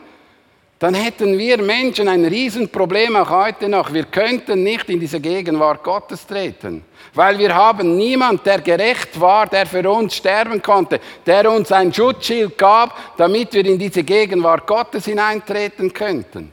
dann 0.79 0.93
hätten 0.93 1.37
wir 1.37 1.61
Menschen 1.61 2.09
ein 2.09 2.25
Riesenproblem 2.25 3.15
auch 3.15 3.29
heute 3.29 3.69
noch. 3.69 3.93
Wir 3.93 4.03
könnten 4.05 4.61
nicht 4.63 4.89
in 4.89 4.99
diese 4.99 5.21
Gegenwart 5.21 5.83
Gottes 5.83 6.27
treten, 6.27 6.83
weil 7.13 7.37
wir 7.39 7.55
haben 7.55 7.95
niemand, 7.95 8.45
der 8.45 8.59
gerecht 8.59 9.19
war, 9.19 9.47
der 9.47 9.65
für 9.65 9.89
uns 9.89 10.15
sterben 10.15 10.61
konnte, 10.61 10.99
der 11.25 11.49
uns 11.49 11.71
ein 11.71 11.93
Schutzschild 11.93 12.57
gab, 12.57 13.17
damit 13.17 13.53
wir 13.53 13.65
in 13.65 13.79
diese 13.79 14.03
Gegenwart 14.03 14.67
Gottes 14.67 15.05
hineintreten 15.05 15.93
könnten. 15.93 16.51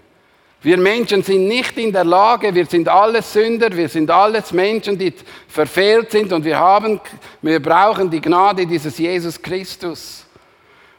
Wir 0.63 0.77
Menschen 0.77 1.25
sind 1.25 1.49
nicht 1.49 1.77
in 1.77 1.91
der 1.91 2.05
Lage, 2.05 2.55
wir 2.55 2.67
sind 2.67 2.89
alles 2.89 3.33
Sünder, 3.33 3.77
wir 3.77 3.89
sind 3.89 4.09
alles 4.09 4.53
Menschen, 4.53 4.97
die 4.97 5.13
verfehlt 5.49 6.13
sind 6.13 6.33
und 6.33 6.45
wir 6.45 6.57
haben, 6.57 7.01
wir 7.41 7.61
brauchen 7.61 8.09
die 8.09 8.21
Gnade 8.21 8.65
dieses 8.65 8.97
Jesus 8.97 9.43
Christus. 9.43 10.25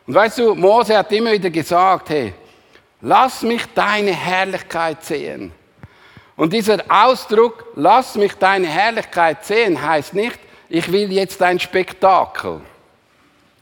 Und 0.06 0.14
weißt 0.14 0.40
du, 0.40 0.54
Mose 0.54 0.98
hat 0.98 1.10
immer 1.14 1.32
wieder 1.32 1.50
gesagt, 1.50 2.10
hey, 2.10 2.34
lass 3.04 3.44
mich 3.44 3.66
deine 3.76 4.12
Herrlichkeit 4.12 5.04
sehen. 5.04 5.52
Und 6.36 6.52
dieser 6.52 6.80
Ausdruck, 6.90 7.66
lass 7.76 8.16
mich 8.16 8.34
deine 8.36 8.68
Herrlichkeit 8.68 9.46
sehen, 9.46 9.80
heißt 9.80 10.16
nicht, 10.16 10.40
ich 10.70 10.92
will 10.92 11.12
jetzt 11.12 11.40
ein 11.44 11.60
Spektakel. 11.60 12.62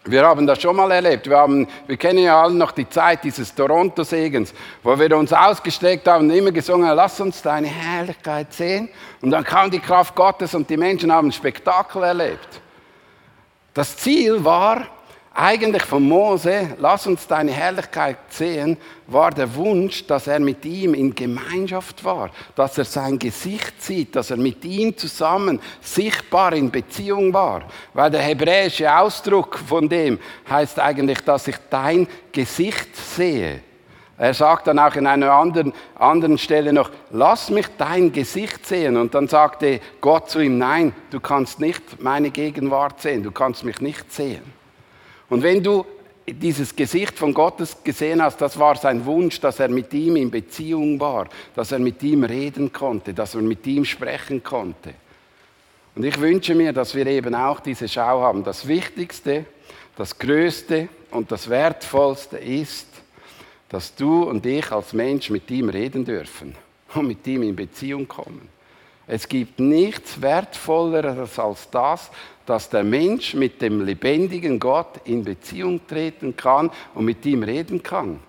Wir 0.06 0.26
haben 0.26 0.48
das 0.48 0.62
schon 0.62 0.76
mal 0.76 0.90
erlebt. 0.92 1.28
Wir, 1.28 1.38
haben, 1.38 1.68
wir 1.86 1.98
kennen 1.98 2.20
ja 2.20 2.42
alle 2.42 2.54
noch 2.54 2.72
die 2.72 2.90
Zeit 2.90 3.24
dieses 3.24 3.54
Toronto-Segens, 3.54 4.54
wo 4.82 4.98
wir 4.98 5.18
uns 5.18 5.34
ausgestreckt 5.34 6.08
haben 6.08 6.30
und 6.30 6.36
immer 6.36 6.52
gesungen 6.52 6.88
haben, 6.88 6.96
lass 6.96 7.20
uns 7.20 7.42
deine 7.42 7.68
Herrlichkeit 7.68 8.54
sehen. 8.54 8.90
Und 9.22 9.32
dann 9.32 9.44
kam 9.44 9.70
die 9.70 9.80
Kraft 9.80 10.16
Gottes 10.16 10.56
und 10.56 10.70
die 10.70 10.78
Menschen 10.78 11.12
haben 11.12 11.28
ein 11.28 11.32
Spektakel 11.32 12.04
erlebt. 12.04 12.62
Das 13.74 13.96
Ziel 13.98 14.44
war, 14.44 14.88
eigentlich 15.34 15.84
von 15.84 16.04
Mose, 16.04 16.76
lass 16.78 17.08
uns 17.08 17.26
deine 17.26 17.52
Herrlichkeit 17.52 18.18
sehen, 18.30 18.76
war 19.08 19.32
der 19.32 19.56
Wunsch, 19.56 20.06
dass 20.06 20.28
er 20.28 20.40
mit 20.40 20.66
ihm 20.66 20.94
in 20.94 21.16
Gemeinschaft 21.16 22.04
war, 22.04 22.32
dass 22.56 22.78
er 22.78 22.84
sein 22.84 23.18
Gesicht 23.18 23.82
sieht, 23.82 24.16
dass 24.16 24.30
er 24.30 24.38
mit 24.38 24.66
ihm 24.66 24.98
zusammen 24.98 25.62
sichtbar 25.80 26.52
in 26.54 26.70
Beziehung 26.70 27.34
war. 27.34 27.64
Weil 27.94 28.12
der 28.12 28.22
hebräische 28.22 28.94
Ausdruck 28.94 29.58
von 29.58 29.88
dem 29.88 30.20
heißt 30.50 30.80
eigentlich, 30.80 31.22
dass 31.22 31.48
ich 31.48 31.58
dein 31.70 32.08
Gesicht 32.34 32.94
sehe. 32.96 33.62
Er 34.18 34.34
sagt 34.34 34.68
dann 34.68 34.80
auch 34.80 34.96
in 34.96 35.08
einer 35.08 35.32
anderen, 35.32 35.74
anderen 35.96 36.38
Stelle 36.38 36.74
noch, 36.74 36.92
lass 37.10 37.50
mich 37.50 37.68
dein 37.78 38.12
Gesicht 38.12 38.68
sehen. 38.68 38.98
Und 38.98 39.16
dann 39.16 39.30
sagte 39.30 39.80
Gott 40.02 40.30
zu 40.30 40.42
ihm, 40.42 40.58
nein, 40.58 40.94
du 41.10 41.22
kannst 41.22 41.62
nicht 41.62 42.04
meine 42.04 42.32
Gegenwart 42.32 43.02
sehen, 43.02 43.24
du 43.24 43.32
kannst 43.32 43.64
mich 43.64 43.80
nicht 43.80 44.12
sehen. 44.14 44.61
Und 45.32 45.44
wenn 45.44 45.64
du 45.64 45.86
dieses 46.28 46.76
Gesicht 46.76 47.18
von 47.18 47.34
Gottes 47.34 47.78
gesehen 47.86 48.22
hast, 48.22 48.42
das 48.42 48.60
war 48.60 48.76
sein 48.76 49.06
Wunsch, 49.06 49.40
dass 49.40 49.62
er 49.62 49.70
mit 49.70 49.94
ihm 49.94 50.18
in 50.18 50.30
Beziehung 50.30 51.00
war, 51.00 51.30
dass 51.56 51.72
er 51.72 51.80
mit 51.80 52.04
ihm 52.04 52.26
reden 52.26 52.74
konnte, 52.74 53.14
dass 53.14 53.34
er 53.34 53.42
mit 53.42 53.66
ihm 53.66 53.86
sprechen 53.86 54.44
konnte. 54.44 54.94
Und 55.96 56.04
ich 56.04 56.20
wünsche 56.20 56.54
mir, 56.54 56.74
dass 56.74 56.94
wir 56.96 57.08
eben 57.08 57.34
auch 57.34 57.62
diese 57.62 57.88
Schau 57.88 58.20
haben. 58.20 58.44
Das 58.44 58.68
Wichtigste, 58.68 59.46
das 59.96 60.20
Größte 60.20 60.90
und 61.12 61.32
das 61.32 61.50
Wertvollste 61.50 62.38
ist, 62.38 62.88
dass 63.70 63.96
du 63.96 64.24
und 64.24 64.46
ich 64.46 64.70
als 64.70 64.92
Mensch 64.92 65.30
mit 65.30 65.50
ihm 65.50 65.70
reden 65.70 66.04
dürfen 66.04 66.56
und 66.94 67.08
mit 67.08 67.26
ihm 67.26 67.44
in 67.44 67.56
Beziehung 67.56 68.06
kommen. 68.06 68.50
Es 69.14 69.28
gibt 69.28 69.60
nichts 69.60 70.22
Wertvolleres 70.22 71.38
als 71.38 71.70
das, 71.70 72.12
dass 72.46 72.70
der 72.70 72.86
Mensch 72.86 73.34
mit 73.34 73.62
dem 73.62 73.84
lebendigen 73.84 74.58
Gott 74.58 75.02
in 75.04 75.26
Beziehung 75.26 75.86
treten 75.86 76.38
kann 76.38 76.72
und 76.96 77.04
mit 77.04 77.26
ihm 77.26 77.44
reden 77.44 77.84
kann. 77.84 78.22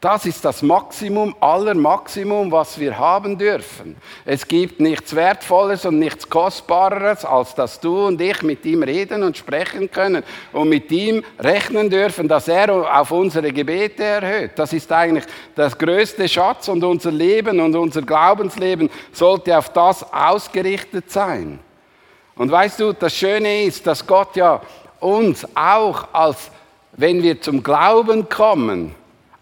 Das 0.00 0.26
ist 0.26 0.44
das 0.44 0.62
Maximum 0.62 1.34
aller 1.40 1.74
Maximum, 1.74 2.52
was 2.52 2.78
wir 2.78 2.96
haben 2.96 3.36
dürfen. 3.36 3.96
Es 4.24 4.46
gibt 4.46 4.78
nichts 4.78 5.12
Wertvolles 5.16 5.84
und 5.86 5.98
nichts 5.98 6.30
Kostbareres, 6.30 7.24
als 7.24 7.56
dass 7.56 7.80
du 7.80 8.06
und 8.06 8.20
ich 8.20 8.40
mit 8.42 8.64
ihm 8.64 8.84
reden 8.84 9.24
und 9.24 9.36
sprechen 9.36 9.90
können 9.90 10.22
und 10.52 10.68
mit 10.68 10.92
ihm 10.92 11.24
rechnen 11.40 11.90
dürfen, 11.90 12.28
dass 12.28 12.46
er 12.46 12.96
auf 12.96 13.10
unsere 13.10 13.50
Gebete 13.50 14.04
erhöht. 14.04 14.52
Das 14.54 14.72
ist 14.72 14.92
eigentlich 14.92 15.24
das 15.56 15.76
größte 15.76 16.28
Schatz 16.28 16.68
und 16.68 16.84
unser 16.84 17.10
Leben 17.10 17.58
und 17.58 17.74
unser 17.74 18.02
Glaubensleben 18.02 18.90
sollte 19.10 19.58
auf 19.58 19.72
das 19.72 20.12
ausgerichtet 20.12 21.10
sein. 21.10 21.58
Und 22.36 22.52
weißt 22.52 22.78
du, 22.78 22.92
das 22.92 23.16
Schöne 23.16 23.64
ist, 23.64 23.84
dass 23.84 24.06
Gott 24.06 24.36
ja 24.36 24.60
uns 25.00 25.44
auch 25.56 26.06
als, 26.12 26.52
wenn 26.92 27.20
wir 27.20 27.40
zum 27.40 27.64
Glauben 27.64 28.28
kommen, 28.28 28.94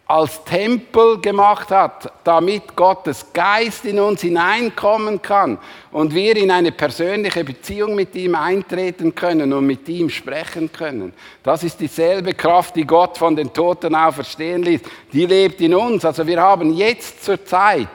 als 0.09 0.45
Tempel 0.45 1.21
gemacht 1.21 1.71
hat, 1.71 2.13
damit 2.23 2.77
Gottes 2.77 3.27
Geist 3.33 3.85
in 3.85 3.99
uns 3.99 4.21
hineinkommen 4.21 5.21
kann 5.21 5.59
und 5.91 6.15
wir 6.15 6.37
in 6.37 6.53
eine 6.53 6.71
persönliche 6.71 7.43
Beziehung 7.43 7.97
mit 7.97 8.15
ihm 8.15 8.37
eintreten 8.37 9.13
können 9.17 9.53
und 9.53 9.67
mit 9.67 9.89
ihm 9.89 10.09
sprechen 10.09 10.71
können. 10.71 11.13
Das 11.43 11.65
ist 11.65 11.81
dieselbe 11.81 12.35
Kraft, 12.35 12.77
die 12.77 12.87
Gott 12.87 13.19
von 13.19 13.35
den 13.35 13.53
Toten 13.53 13.97
auferstehen 13.97 14.63
ließ. 14.63 14.81
Die 15.13 15.27
lebt 15.27 15.61
in 15.61 15.75
uns. 15.75 16.05
Also 16.05 16.25
wir 16.25 16.41
haben 16.41 16.73
jetzt 16.73 17.25
zur 17.25 17.45
Zeit, 17.45 17.89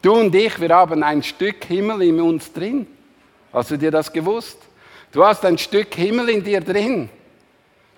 du 0.00 0.14
und 0.14 0.34
ich, 0.34 0.58
wir 0.58 0.70
haben 0.70 1.02
ein 1.02 1.22
Stück 1.22 1.66
Himmel 1.66 2.02
in 2.02 2.22
uns 2.22 2.50
drin. 2.50 2.86
Hast 3.52 3.70
du 3.70 3.76
dir 3.76 3.90
das 3.90 4.10
gewusst? 4.10 4.58
Du 5.12 5.22
hast 5.22 5.44
ein 5.44 5.58
Stück 5.58 5.94
Himmel 5.94 6.30
in 6.30 6.42
dir 6.42 6.62
drin. 6.62 7.10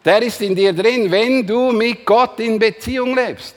Der 0.04 0.22
ist 0.22 0.40
in 0.42 0.54
dir 0.54 0.72
drin, 0.72 1.10
wenn 1.10 1.46
du 1.46 1.70
mit 1.72 2.04
Gott 2.04 2.40
in 2.40 2.58
Beziehung 2.58 3.14
lebst. 3.14 3.54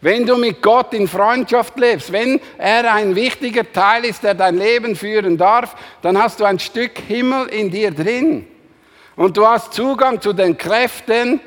Wenn 0.00 0.24
du 0.24 0.36
mit 0.36 0.62
Gott 0.62 0.94
in 0.94 1.08
Freundschaft 1.08 1.76
lebst, 1.76 2.12
wenn 2.12 2.40
er 2.56 2.94
ein 2.94 3.16
wichtiger 3.16 3.70
Teil 3.72 4.04
ist, 4.04 4.22
der 4.22 4.34
dein 4.34 4.56
Leben 4.56 4.94
führen 4.94 5.36
darf, 5.36 5.74
dann 6.02 6.16
hast 6.16 6.38
du 6.38 6.44
ein 6.44 6.60
Stück 6.60 6.98
Himmel 7.08 7.48
in 7.48 7.70
dir 7.70 7.90
drin. 7.90 8.46
Und 9.16 9.36
du 9.36 9.44
hast 9.44 9.74
Zugang 9.74 10.20
zu 10.20 10.32
den 10.32 10.56
Kräften 10.56 11.40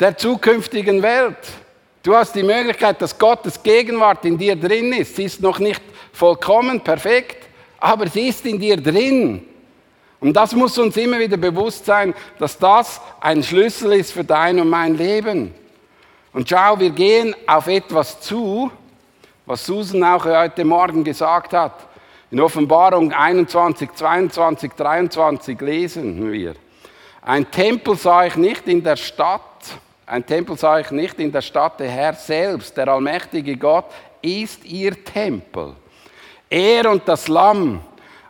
der 0.00 0.16
zukünftigen 0.16 1.02
Welt. 1.02 1.36
Du 2.02 2.16
hast 2.16 2.34
die 2.34 2.42
Möglichkeit, 2.42 3.00
dass 3.00 3.16
Gottes 3.16 3.62
Gegenwart 3.62 4.24
in 4.24 4.36
dir 4.36 4.56
drin 4.56 4.92
ist. 4.92 5.14
Sie 5.14 5.24
ist 5.24 5.40
noch 5.40 5.60
nicht 5.60 5.82
vollkommen 6.12 6.80
perfekt, 6.80 7.48
aber 7.78 8.08
sie 8.08 8.28
ist 8.28 8.44
in 8.44 8.58
dir 8.58 8.76
drin. 8.76 9.47
Und 10.20 10.34
das 10.34 10.54
muss 10.54 10.76
uns 10.78 10.96
immer 10.96 11.18
wieder 11.18 11.36
bewusst 11.36 11.86
sein, 11.86 12.14
dass 12.38 12.58
das 12.58 13.00
ein 13.20 13.42
Schlüssel 13.42 13.92
ist 13.92 14.12
für 14.12 14.24
dein 14.24 14.58
und 14.58 14.68
mein 14.68 14.96
Leben. 14.96 15.54
Und 16.32 16.48
schau, 16.48 16.78
wir 16.78 16.90
gehen 16.90 17.34
auf 17.46 17.68
etwas 17.68 18.20
zu, 18.20 18.70
was 19.46 19.64
Susan 19.64 20.02
auch 20.04 20.24
heute 20.24 20.64
Morgen 20.64 21.04
gesagt 21.04 21.52
hat. 21.52 21.86
In 22.30 22.40
Offenbarung 22.40 23.12
21, 23.12 23.92
22, 23.94 24.72
23 24.72 25.60
lesen 25.60 26.30
wir. 26.30 26.54
Ein 27.22 27.50
Tempel 27.50 27.96
sah 27.96 28.26
ich 28.26 28.36
nicht 28.36 28.66
in 28.68 28.82
der 28.82 28.96
Stadt, 28.96 29.42
ein 30.04 30.24
Tempel 30.24 30.56
sah 30.58 30.78
ich 30.78 30.90
nicht 30.90 31.18
in 31.18 31.32
der 31.32 31.42
Stadt, 31.42 31.80
der 31.80 31.90
Herr 31.90 32.14
selbst, 32.14 32.76
der 32.76 32.88
allmächtige 32.88 33.56
Gott, 33.56 33.86
ist 34.22 34.64
ihr 34.64 35.04
Tempel. 35.04 35.74
Er 36.50 36.90
und 36.90 37.06
das 37.06 37.28
Lamm, 37.28 37.80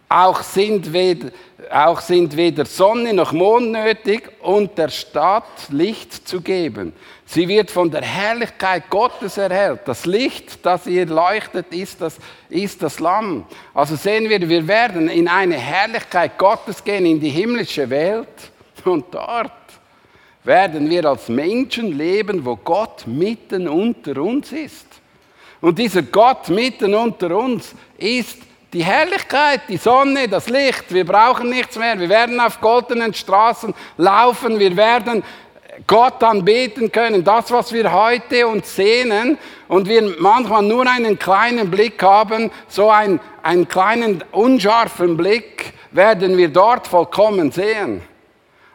auch 0.09 0.43
sind 0.43 0.93
weder, 0.93 1.31
auch 1.71 2.01
sind 2.01 2.37
weder 2.37 2.65
Sonne 2.65 3.13
noch 3.13 3.33
Mond 3.33 3.73
nötig, 3.73 4.31
um 4.41 4.75
der 4.75 4.89
Stadt 4.89 5.69
Licht 5.69 6.27
zu 6.27 6.41
geben. 6.41 6.95
Sie 7.27 7.47
wird 7.47 7.71
von 7.71 7.91
der 7.91 8.01
Herrlichkeit 8.01 8.89
Gottes 8.89 9.37
erhellt. 9.37 9.81
Das 9.85 10.07
Licht, 10.07 10.65
das 10.65 10.87
ihr 10.87 11.05
leuchtet, 11.05 11.75
ist 11.75 12.01
das, 12.01 12.17
ist 12.49 12.83
das 12.83 13.01
Lamm. 13.01 13.45
Also 13.75 13.97
sehen 13.97 14.31
wir, 14.31 14.49
wir 14.49 14.67
werden 14.67 15.11
in 15.11 15.29
eine 15.29 15.57
Herrlichkeit 15.57 16.39
Gottes 16.39 16.83
gehen, 16.83 17.05
in 17.05 17.21
die 17.21 17.29
himmlische 17.29 17.91
Welt. 17.91 18.29
Und 18.85 19.07
dort 19.11 19.53
werden 20.43 20.89
wir 20.89 21.05
als 21.05 21.29
Menschen 21.29 21.99
leben, 21.99 22.47
wo 22.47 22.57
Gott 22.57 23.07
mitten 23.07 23.69
unter 23.69 24.23
uns 24.23 24.53
ist. 24.53 24.87
Und 25.61 25.79
dieser 25.79 26.03
Gott 26.03 26.49
mitten 26.49 26.95
unter 26.95 27.37
uns 27.37 27.75
ist 27.99 28.39
die 28.73 28.85
Herrlichkeit, 28.85 29.63
die 29.69 29.79
Sonne, 29.79 30.29
das 30.29 30.49
Licht. 30.49 30.93
Wir 30.93 31.07
brauchen 31.07 31.49
nichts 31.49 31.77
mehr. 31.77 31.99
Wir 31.99 32.09
werden 32.09 32.39
auf 32.39 32.61
goldenen 32.61 33.15
Straßen 33.15 33.75
laufen. 33.97 34.59
Wir 34.59 34.77
werden 34.77 35.23
Gott 35.87 36.23
anbeten 36.23 36.93
können. 36.93 37.25
Das, 37.25 37.51
was 37.51 37.73
wir 37.73 37.91
heute 37.93 38.47
uns 38.47 38.75
sehnen 38.75 39.39
und 39.69 39.89
wir 39.89 40.17
manchmal 40.19 40.63
nur 40.63 40.87
einen 40.87 41.19
kleinen 41.19 41.71
Blick 41.71 42.03
haben, 42.03 42.51
so 42.67 42.91
einen, 42.91 43.21
einen 43.43 43.69
kleinen 43.69 44.23
unscharfen 44.33 45.17
Blick, 45.17 45.73
werden 45.91 46.37
wir 46.37 46.49
dort 46.49 46.87
vollkommen 46.87 47.51
sehen. 47.51 48.03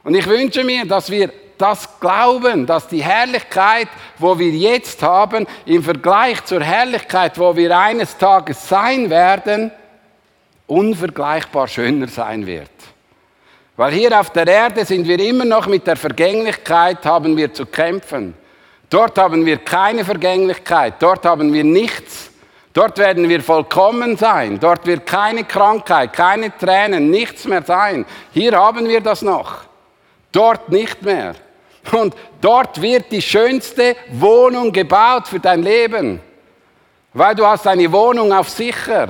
Und 0.04 0.16
ich 0.16 0.26
wünsche 0.26 0.64
mir, 0.64 0.86
dass 0.86 1.12
wir 1.12 1.32
das 1.58 2.00
glauben, 2.00 2.66
dass 2.66 2.88
die 2.88 3.04
Herrlichkeit, 3.04 3.88
wo 4.18 4.38
wir 4.40 4.50
jetzt 4.50 5.04
haben, 5.04 5.46
im 5.66 5.84
Vergleich 5.84 6.44
zur 6.46 6.62
Herrlichkeit, 6.62 7.38
wo 7.38 7.56
wir 7.56 7.78
eines 7.78 8.18
Tages 8.18 8.68
sein 8.68 9.10
werden, 9.10 9.72
unvergleichbar 10.68 11.68
schöner 11.68 12.08
sein 12.08 12.46
wird. 12.46 12.70
Weil 13.76 13.92
hier 13.92 14.20
auf 14.20 14.30
der 14.30 14.48
Erde 14.48 14.86
sind 14.86 15.08
wir 15.08 15.20
immer 15.20 15.46
noch 15.46 15.68
mit 15.68 15.88
der 15.88 15.96
Vergänglichkeit, 15.96 17.06
haben 17.06 17.36
wir 17.36 17.54
zu 17.54 17.66
kämpfen. 17.66 18.36
Dort 18.90 19.18
haben 19.18 19.46
wir 19.46 19.58
keine 19.58 20.06
Vergänglichkeit, 20.06 20.96
dort 21.00 21.26
haben 21.26 21.52
wir 21.52 21.64
nichts. 21.64 22.30
Dort 22.74 22.98
werden 22.98 23.30
wir 23.30 23.42
vollkommen 23.42 24.18
sein. 24.18 24.60
Dort 24.60 24.86
wird 24.88 25.06
keine 25.06 25.44
Krankheit, 25.44 26.12
keine 26.14 26.56
Tränen, 26.58 27.12
nichts 27.12 27.46
mehr 27.46 27.62
sein. 27.64 28.06
Hier 28.32 28.54
haben 28.54 28.88
wir 28.88 29.00
das 29.02 29.22
noch. 29.22 29.66
Dort 30.32 30.70
nicht 30.70 31.04
mehr. 31.04 31.36
Und 31.92 32.16
dort 32.42 32.82
wird 32.82 33.12
die 33.12 33.22
schönste 33.22 33.96
Wohnung 34.12 34.72
gebaut 34.72 35.28
für 35.28 35.40
dein 35.40 35.62
Leben. 35.62 36.20
Weil 37.14 37.36
du 37.36 37.46
hast 37.46 37.68
eine 37.68 37.92
Wohnung 37.92 38.34
auf 38.34 38.50
sicher. 38.50 39.10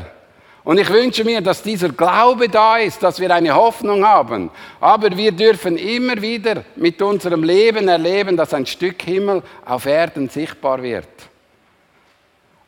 Und 0.63 0.79
ich 0.79 0.89
wünsche 0.89 1.25
mir, 1.25 1.41
dass 1.41 1.61
dieser 1.61 1.89
Glaube 1.89 2.47
da 2.47 2.77
ist, 2.77 3.03
dass 3.03 3.19
wir 3.19 3.33
eine 3.33 3.53
Hoffnung 3.53 4.05
haben. 4.05 4.49
Aber 4.79 5.15
wir 5.17 5.33
dürfen 5.33 5.77
immer 5.77 6.21
wieder 6.21 6.63
mit 6.75 7.01
unserem 7.01 7.43
Leben 7.43 7.89
erleben, 7.89 8.37
dass 8.37 8.53
ein 8.53 8.65
Stück 8.65 9.01
Himmel 9.01 9.43
auf 9.65 9.85
Erden 9.85 10.29
sichtbar 10.29 10.81
wird. 10.81 11.07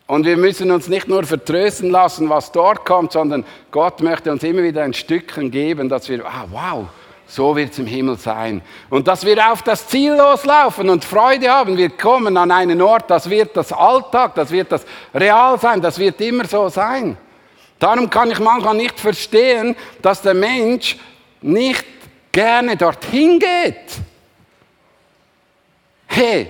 Und 0.08 0.25
wir 0.25 0.38
müssen 0.38 0.71
uns 0.71 0.88
nicht 0.88 1.08
nur 1.08 1.23
vertrösten 1.23 1.89
lassen, 1.89 2.29
was 2.29 2.51
dort 2.51 2.86
kommt, 2.86 3.13
sondern 3.13 3.45
Gott 3.71 4.01
möchte 4.01 4.31
uns 4.31 4.43
immer 4.43 4.62
wieder 4.62 4.84
ein 4.84 4.93
Stückchen 4.93 5.49
geben, 5.49 5.89
dass 5.89 6.10
wir, 6.10 6.23
ah, 6.25 6.45
wow, 6.51 6.86
so 7.27 7.55
wird 7.55 7.71
es 7.71 7.79
im 7.79 7.88
Himmel 7.88 8.17
sein. 8.17 8.62
Und 8.89 9.08
dass 9.08 9.25
wir 9.25 9.51
auf 9.51 9.63
das 9.63 9.88
Ziel 9.88 10.13
loslaufen 10.13 10.89
und 10.89 11.03
Freude 11.03 11.49
haben. 11.49 11.75
Wir 11.77 11.89
kommen 11.89 12.38
an 12.38 12.51
einen 12.51 12.81
Ort, 12.81 13.10
das 13.10 13.29
wird 13.29 13.58
das 13.58 13.71
Alltag, 13.71 14.36
das 14.36 14.51
wird 14.51 14.71
das 14.71 14.86
Real 15.13 15.60
sein, 15.60 15.81
das 15.81 15.97
wird 15.97 16.21
immer 16.21 16.45
so 16.45 16.69
sein. 16.69 17.17
Darum 17.79 18.09
kann 18.09 18.31
ich 18.31 18.39
manchmal 18.39 18.75
nicht 18.75 18.99
verstehen, 18.99 19.75
dass 20.01 20.21
der 20.21 20.33
Mensch 20.33 20.97
nicht 21.41 21.85
gerne 22.31 22.75
dorthin 22.75 23.39
geht. 23.39 23.99
Hey, 26.07 26.49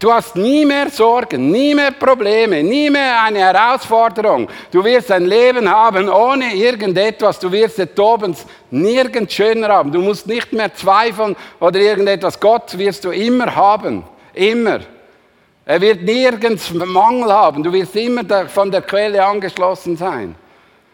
du 0.00 0.12
hast 0.12 0.34
nie 0.34 0.64
mehr 0.64 0.90
Sorgen, 0.90 1.50
nie 1.50 1.74
mehr 1.74 1.92
Probleme, 1.92 2.62
nie 2.62 2.90
mehr 2.90 3.22
eine 3.22 3.38
Herausforderung. 3.38 4.48
Du 4.72 4.84
wirst 4.84 5.12
ein 5.12 5.26
Leben 5.26 5.70
haben 5.70 6.08
ohne 6.08 6.54
irgendetwas. 6.54 7.38
Du 7.38 7.52
wirst 7.52 7.78
es 7.78 7.98
oben 7.98 8.36
nirgends 8.70 9.34
schöner 9.34 9.68
haben. 9.68 9.92
Du 9.92 10.00
musst 10.00 10.26
nicht 10.26 10.52
mehr 10.52 10.74
zweifeln 10.74 11.36
oder 11.60 11.78
irgendetwas. 11.78 12.40
Gott 12.40 12.76
wirst 12.76 13.04
du 13.04 13.10
immer 13.10 13.54
haben. 13.54 14.04
Immer. 14.34 14.80
Er 15.70 15.80
wird 15.80 16.02
nirgends 16.02 16.74
Mangel 16.74 17.32
haben. 17.32 17.62
Du 17.62 17.72
wirst 17.72 17.94
immer 17.94 18.24
von 18.48 18.72
der 18.72 18.82
Quelle 18.82 19.24
angeschlossen 19.24 19.96
sein. 19.96 20.34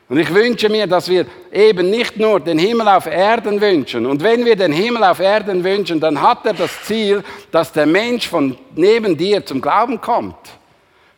Und 0.07 0.19
ich 0.19 0.35
wünsche 0.35 0.69
mir, 0.69 0.87
dass 0.87 1.09
wir 1.09 1.25
eben 1.51 1.89
nicht 1.89 2.19
nur 2.19 2.41
den 2.41 2.59
Himmel 2.59 2.87
auf 2.87 3.07
Erden 3.07 3.59
wünschen. 3.59 4.05
Und 4.05 4.23
wenn 4.23 4.45
wir 4.45 4.55
den 4.55 4.73
Himmel 4.73 5.03
auf 5.03 5.19
Erden 5.19 5.65
wünschen, 5.65 5.99
dann 5.99 6.21
hat 6.21 6.45
er 6.45 6.53
das 6.53 6.83
Ziel, 6.83 7.25
dass 7.51 7.73
der 7.73 7.87
Mensch 7.87 8.29
von 8.29 8.59
neben 8.75 9.17
dir 9.17 9.47
zum 9.47 9.63
Glauben 9.63 9.99
kommt. 9.99 10.37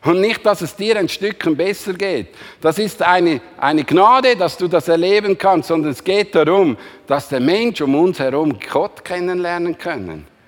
Und 0.05 0.21
nicht, 0.21 0.45
dass 0.45 0.61
es 0.61 0.73
dir 0.73 0.95
ein 0.95 1.09
Stückchen 1.09 1.57
besser 1.57 1.91
geht. 1.91 2.27
Das 2.61 2.79
ist 2.79 3.01
eine, 3.01 3.41
eine 3.57 3.83
Gnade, 3.83 4.37
dass 4.37 4.55
du 4.55 4.69
das 4.69 4.87
erleben 4.87 5.37
kannst, 5.37 5.67
sondern 5.67 5.91
es 5.91 6.01
geht 6.01 6.33
darum, 6.33 6.77
dass 7.07 7.27
der 7.27 7.41
Mensch 7.41 7.81
um 7.81 7.93
uns 7.93 8.19
herum 8.19 8.57
Gott 8.71 9.03
kennenlernen 9.03 9.77
können. 9.77 10.38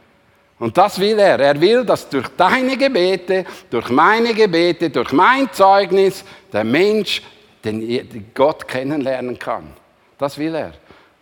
Und 0.61 0.77
das 0.77 0.99
will 0.99 1.17
er. 1.17 1.39
Er 1.39 1.59
will, 1.59 1.83
dass 1.83 2.07
durch 2.07 2.27
deine 2.37 2.77
Gebete, 2.77 3.45
durch 3.71 3.89
meine 3.89 4.31
Gebete, 4.31 4.91
durch 4.91 5.11
mein 5.11 5.51
Zeugnis 5.51 6.23
der 6.53 6.63
Mensch 6.63 7.23
den 7.65 8.29
Gott 8.35 8.67
kennenlernen 8.67 9.39
kann. 9.39 9.73
Das 10.19 10.37
will 10.37 10.53
er. 10.53 10.73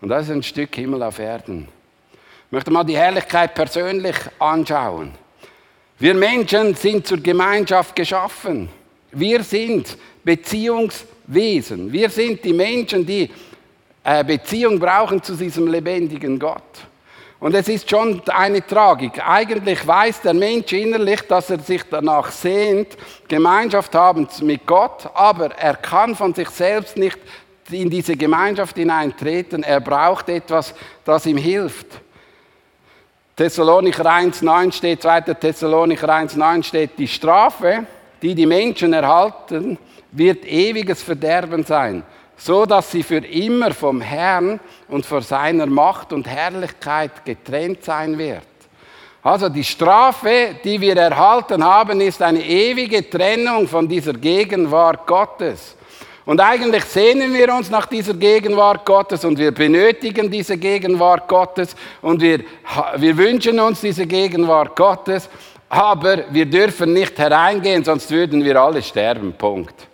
Und 0.02 0.10
das 0.10 0.26
ist 0.26 0.32
ein 0.32 0.44
Stück 0.44 0.76
Himmel 0.76 1.04
auf 1.04 1.20
Erden. 1.20 1.70
Ich 2.48 2.52
möchte 2.52 2.70
mal 2.70 2.84
die 2.84 2.98
Herrlichkeit 2.98 3.56
persönlich 3.56 4.18
anschauen. 4.40 5.14
Wir 6.00 6.16
Menschen 6.16 6.76
sind 6.76 7.08
zur 7.08 7.20
Gemeinschaft 7.20 7.96
geschaffen. 7.96 8.68
Wir 9.14 9.42
sind 9.42 9.98
Beziehungswesen. 10.22 11.90
Wir 11.94 12.10
sind 12.10 12.44
die 12.44 12.52
Menschen, 12.52 13.06
die 13.06 13.30
äh, 14.04 14.22
Beziehung 14.22 14.78
brauchen 14.78 15.24
zu 15.24 15.36
diesem 15.36 15.68
lebendigen 15.68 16.38
Gott. 16.38 16.89
Und 17.40 17.56
es 17.56 17.70
ist 17.70 17.90
schon 17.90 18.22
eine 18.28 18.66
Tragik. 18.66 19.26
Eigentlich 19.26 19.88
weiß 19.88 20.22
der 20.22 20.34
Mensch 20.34 20.74
innerlich, 20.74 21.22
dass 21.22 21.50
er 21.50 21.60
sich 21.60 21.84
danach 21.90 22.32
sehnt, 22.32 22.98
Gemeinschaft 23.30 23.96
haben 23.96 24.28
mit 24.42 24.66
Gott, 24.66 25.10
aber 25.14 25.56
er 25.58 25.76
kann 25.76 26.16
von 26.16 26.34
sich 26.34 26.50
selbst 26.50 26.98
nicht 26.98 27.18
in 27.70 27.90
diese 27.90 28.18
Gemeinschaft 28.18 28.76
hineintreten. 28.76 29.64
Er 29.64 29.80
braucht 29.80 30.28
etwas, 30.28 30.74
das 31.06 31.26
ihm 31.26 31.38
hilft. 31.38 31.88
Thessalonicher 33.38 34.06
1,9 34.06 34.74
steht, 34.74 35.02
2. 35.02 35.22
Thessalonicher 35.22 36.10
1,9 36.10 36.64
steht, 36.64 36.92
die 36.98 37.08
Strafe, 37.08 37.86
die 38.22 38.36
die 38.36 38.46
Menschen 38.46 38.92
erhalten, 38.92 39.78
wird 40.12 40.44
ewiges 40.46 41.02
Verderben 41.02 41.64
sein 41.64 42.04
so 42.40 42.66
dass 42.66 42.90
sie 42.90 43.04
für 43.04 43.18
immer 43.18 43.74
vom 43.74 44.02
Herrn 44.02 44.60
und 44.88 45.06
vor 45.06 45.22
seiner 45.22 45.66
Macht 45.66 46.14
und 46.14 46.26
Herrlichkeit 46.26 47.26
getrennt 47.26 47.84
sein 47.84 48.18
wird. 48.18 48.44
Also 49.22 49.50
die 49.50 49.66
Strafe, 49.66 50.56
die 50.64 50.80
wir 50.80 50.96
erhalten 50.96 51.64
haben, 51.64 52.00
ist 52.00 52.22
eine 52.22 52.42
ewige 52.42 53.08
Trennung 53.10 53.68
von 53.68 53.88
dieser 53.88 54.14
Gegenwart 54.14 55.06
Gottes. 55.06 55.76
Und 56.26 56.40
eigentlich 56.40 56.86
sehnen 56.86 57.34
wir 57.34 57.54
uns 57.54 57.70
nach 57.70 57.88
dieser 57.88 58.14
Gegenwart 58.14 58.86
Gottes 58.86 59.26
und 59.26 59.38
wir 59.38 59.52
benötigen 59.52 60.32
diese 60.32 60.58
Gegenwart 60.58 61.28
Gottes 61.28 61.76
und 62.02 62.22
wir, 62.22 62.42
wir 62.98 63.18
wünschen 63.18 63.60
uns 63.60 63.82
diese 63.82 64.06
Gegenwart 64.06 64.76
Gottes, 64.76 65.28
aber 65.68 66.26
wir 66.30 66.46
dürfen 66.46 66.94
nicht 66.94 67.18
hereingehen, 67.18 67.84
sonst 67.84 68.10
würden 68.12 68.44
wir 68.44 68.62
alle 68.62 68.82
sterben. 68.82 69.34
Punkt. 69.34 69.89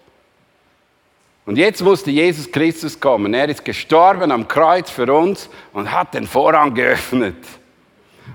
Und 1.45 1.58
jetzt 1.58 1.81
musste 1.81 2.10
Jesus 2.10 2.51
Christus 2.51 2.99
kommen. 2.99 3.34
Er 3.34 3.47
ist 3.49 3.63
gestorben 3.63 4.31
am 4.31 4.47
Kreuz 4.47 4.89
für 4.89 5.12
uns 5.13 5.49
und 5.73 5.91
hat 5.91 6.13
den 6.15 6.25
Vorhang 6.25 6.73
geöffnet. 6.73 7.38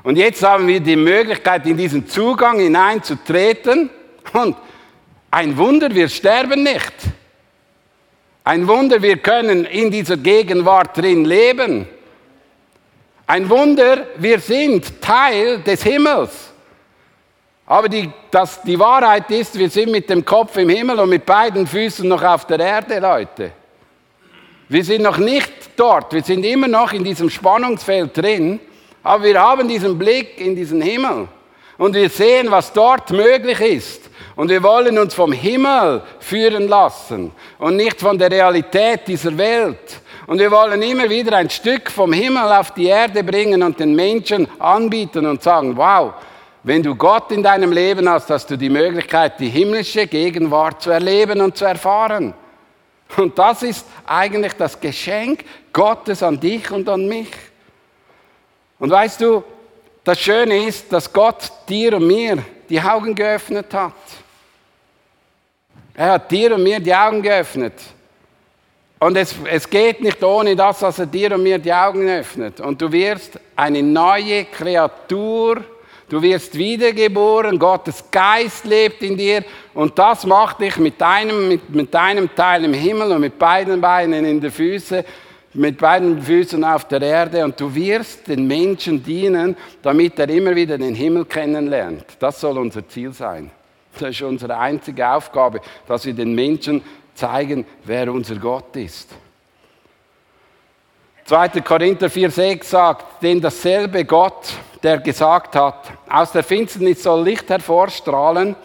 Und 0.05 0.17
jetzt 0.17 0.43
haben 0.43 0.69
wir 0.69 0.81
die 0.81 0.97
Möglichkeit, 0.97 1.67
in 1.67 1.77
diesen 1.77 2.07
Zugang 2.07 2.61
hineinzutreten. 2.61 3.91
Und 4.33 4.57
ein 5.31 5.57
Wunder, 5.57 5.93
wir 5.93 6.09
sterben 6.09 6.63
nicht. 6.63 6.93
Ein 8.45 8.67
Wunder, 8.69 9.03
wir 9.03 9.17
können 9.19 9.65
in 9.65 9.91
dieser 9.91 10.17
Gegenwart 10.17 10.97
drin 10.97 11.25
leben. 11.25 11.89
Ein 13.27 13.49
Wunder, 13.51 14.07
wir 14.17 14.39
sind 14.41 15.01
Teil 15.03 15.61
des 15.61 15.83
Himmels. 15.83 16.50
Aber 17.71 17.89
die, 17.89 18.11
das, 18.33 18.61
die 18.63 18.77
Wahrheit 18.81 19.31
ist, 19.31 19.57
wir 19.57 19.71
sind 19.71 19.93
mit 19.93 20.11
dem 20.11 20.25
Kopf 20.25 20.57
im 20.57 20.69
Himmel 20.69 20.99
und 20.99 21.09
mit 21.09 21.25
beiden 21.25 21.69
Füßen 21.69 22.09
noch 22.09 22.21
auf 22.21 22.45
der 22.45 22.59
Erde, 22.59 22.99
Leute. 22.99 23.53
Wir 24.69 24.83
sind 24.83 25.03
noch 25.03 25.19
nicht 25.19 25.53
dort, 25.77 26.13
wir 26.13 26.25
sind 26.25 26.45
immer 26.45 26.67
noch 26.67 26.93
in 26.93 27.05
diesem 27.05 27.31
Spannungsfeld 27.31 28.17
drin, 28.17 28.59
aber 29.05 29.23
wir 29.23 29.41
haben 29.41 29.69
diesen 29.69 29.97
Blick 29.97 30.41
in 30.41 30.57
diesen 30.57 30.83
Himmel 30.83 31.29
und 31.79 31.95
wir 31.95 32.11
sehen, 32.11 32.51
was 32.51 32.73
dort 32.73 33.13
möglich 33.13 33.61
ist. 33.61 34.11
Und 34.35 34.49
wir 34.49 34.65
wollen 34.65 34.99
uns 34.99 35.15
vom 35.15 35.31
Himmel 35.31 36.03
führen 36.19 36.67
lassen 36.67 37.31
und 37.61 37.77
nicht 37.77 38.01
von 38.01 38.19
der 38.19 38.33
Realität 38.33 39.07
dieser 39.07 39.39
Welt. 39.39 40.01
Und 40.27 40.41
wir 40.41 40.51
wollen 40.51 40.83
immer 40.83 41.09
wieder 41.09 41.37
ein 41.37 41.49
Stück 41.49 41.89
vom 41.89 42.13
Himmel 42.13 42.51
auf 42.51 42.73
die 42.73 42.87
Erde 42.87 43.23
bringen 43.23 43.63
und 43.63 43.79
den 43.79 43.95
Menschen 43.95 44.49
anbieten 44.59 45.25
und 45.25 45.41
sagen, 45.41 45.77
wow, 45.77 46.15
wenn 46.63 46.83
du 46.83 46.95
Gott 46.95 47.33
in 47.33 47.43
deinem 47.43 47.73
Leben 47.73 48.09
hast, 48.09 48.29
hast 48.31 48.51
du 48.51 48.57
die 48.57 48.69
Möglichkeit, 48.69 49.41
die 49.41 49.49
himmlische 49.49 50.07
Gegenwart 50.07 50.83
zu 50.83 50.91
erleben 50.91 51.41
und 51.41 51.57
zu 51.57 51.65
erfahren. 51.65 52.35
Und 53.17 53.39
das 53.39 53.63
ist 53.63 53.87
eigentlich 54.07 54.53
das 54.55 54.79
Geschenk 54.79 55.45
Gottes 55.73 56.23
an 56.23 56.39
dich 56.39 56.71
und 56.71 56.89
an 56.89 57.07
mich. 57.07 57.31
Und 58.79 58.91
weißt 58.91 59.21
du, 59.21 59.43
das 60.05 60.19
Schöne 60.21 60.67
ist, 60.67 60.93
dass 60.93 61.13
Gott 61.13 61.51
dir 61.69 61.97
und 61.97 62.07
mir 62.07 62.39
die 62.69 62.81
Augen 62.81 63.15
geöffnet 63.15 63.73
hat. 63.75 63.93
Er 65.95 66.13
hat 66.13 66.31
dir 66.31 66.55
und 66.55 66.63
mir 66.63 66.81
die 66.81 66.95
Augen 66.95 67.21
geöffnet. 67.21 67.75
Und 68.99 69.17
es, 69.17 69.35
es 69.51 69.69
geht 69.69 70.03
nicht 70.03 70.23
ohne 70.23 70.55
das, 70.55 70.81
dass 70.81 70.99
er 70.99 71.07
dir 71.07 71.35
und 71.35 71.43
mir 71.43 71.59
die 71.59 71.73
Augen 71.73 72.09
öffnet. 72.09 72.61
Und 72.61 72.81
du 72.81 72.93
wirst 72.93 73.39
eine 73.57 73.83
neue 73.83 74.45
Kreatur, 74.45 75.65
du 76.11 76.21
wirst 76.21 76.59
wiedergeboren, 76.59 77.59
Gottes 77.59 78.05
Geist 78.11 78.67
lebt 78.67 79.03
in 79.03 79.17
dir 79.17 79.43
und 79.73 79.99
das 79.99 80.27
macht 80.27 80.61
dich 80.61 80.77
mit 80.77 81.01
deinem, 81.01 81.49
mit, 81.49 81.71
mit 81.71 81.95
deinem 81.95 82.35
Teil 82.35 82.65
im 82.65 82.75
Himmel 82.75 83.13
und 83.13 83.21
mit 83.21 83.39
beiden 83.39 83.81
Beinen 83.81 84.27
in 84.27 84.41
den 84.41 84.51
Füßen, 84.51 85.03
mit 85.55 85.79
beiden 85.79 86.21
Füßen 86.21 86.63
auf 86.63 86.87
der 86.87 87.01
Erde 87.01 87.45
und 87.45 87.59
du 87.59 87.75
wirst 87.75 88.29
den 88.29 88.47
Menschen 88.47 89.03
dienen, 89.03 89.57
damit 89.83 90.19
er 90.19 90.29
immer 90.29 90.55
wieder 90.55 90.77
den 90.77 90.95
Himmel 90.95 91.25
kennenlernt. 91.25 92.05
Das 92.19 92.41
soll 92.41 92.59
unser 92.59 92.87
Ziel 92.87 93.13
sein. 93.13 93.51
Das 93.99 94.11
ist 94.11 94.23
unsere 94.23 94.57
einzige 94.57 95.09
Aufgabe, 95.09 95.61
dass 95.87 96.05
wir 96.05 96.13
den 96.13 96.35
Menschen 96.35 96.83
zeigen, 97.15 97.65
wer 97.85 98.13
unser 98.13 98.37
Gott 98.37 98.77
ist. 98.77 99.11
2. 101.25 101.61
Korinther 101.61 102.09
4,6 102.09 102.65
sagt, 102.65 103.23
denn 103.23 103.41
dasselbe 103.41 104.05
Gott, 104.05 104.53
der 104.83 104.99
gesagt 104.99 105.57
hat, 105.57 105.93
aus 106.09 106.33
der 106.33 106.43
Finsternis 106.43 107.03
soll 107.03 107.25
Licht 107.25 107.49
hervorstrahlen, 107.49 108.57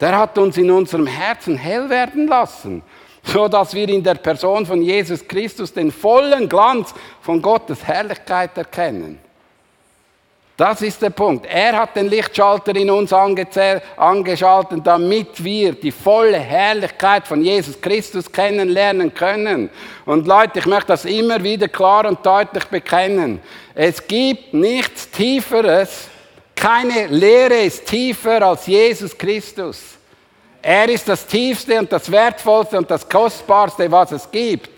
der 0.00 0.18
hat 0.18 0.36
uns 0.38 0.56
in 0.56 0.70
unserem 0.70 1.06
Herzen 1.06 1.56
hell 1.56 1.88
werden 1.88 2.26
lassen, 2.26 2.82
so 3.22 3.48
dass 3.48 3.72
wir 3.72 3.88
in 3.88 4.02
der 4.02 4.16
Person 4.16 4.66
von 4.66 4.82
Jesus 4.82 5.26
Christus 5.26 5.72
den 5.72 5.92
vollen 5.92 6.48
Glanz 6.48 6.92
von 7.20 7.40
Gottes 7.40 7.84
Herrlichkeit 7.84 8.56
erkennen. 8.58 9.18
Das 10.56 10.82
ist 10.82 11.00
der 11.00 11.10
Punkt. 11.10 11.46
Er 11.46 11.72
hat 11.78 11.96
den 11.96 12.08
Lichtschalter 12.08 12.76
in 12.76 12.90
uns 12.90 13.12
angeschaltet, 13.12 14.80
damit 14.84 15.42
wir 15.42 15.72
die 15.72 15.90
volle 15.90 16.38
Herrlichkeit 16.38 17.26
von 17.26 17.42
Jesus 17.42 17.80
Christus 17.80 18.30
kennenlernen 18.30 19.14
können. 19.14 19.70
Und 20.04 20.26
Leute, 20.26 20.58
ich 20.58 20.66
möchte 20.66 20.88
das 20.88 21.06
immer 21.06 21.42
wieder 21.42 21.68
klar 21.68 22.06
und 22.06 22.24
deutlich 22.24 22.64
bekennen. 22.66 23.40
Es 23.74 24.06
gibt 24.06 24.52
nichts 24.52 25.10
Tieferes, 25.10 26.08
keine 26.54 27.08
Lehre 27.08 27.62
ist 27.62 27.86
tiefer 27.86 28.40
als 28.42 28.68
Jesus 28.68 29.18
Christus. 29.18 29.80
Er 30.62 30.88
ist 30.88 31.08
das 31.08 31.26
Tiefste 31.26 31.76
und 31.76 31.90
das 31.90 32.08
Wertvollste 32.08 32.78
und 32.78 32.88
das 32.88 33.08
Kostbarste, 33.08 33.90
was 33.90 34.12
es 34.12 34.30
gibt. 34.30 34.70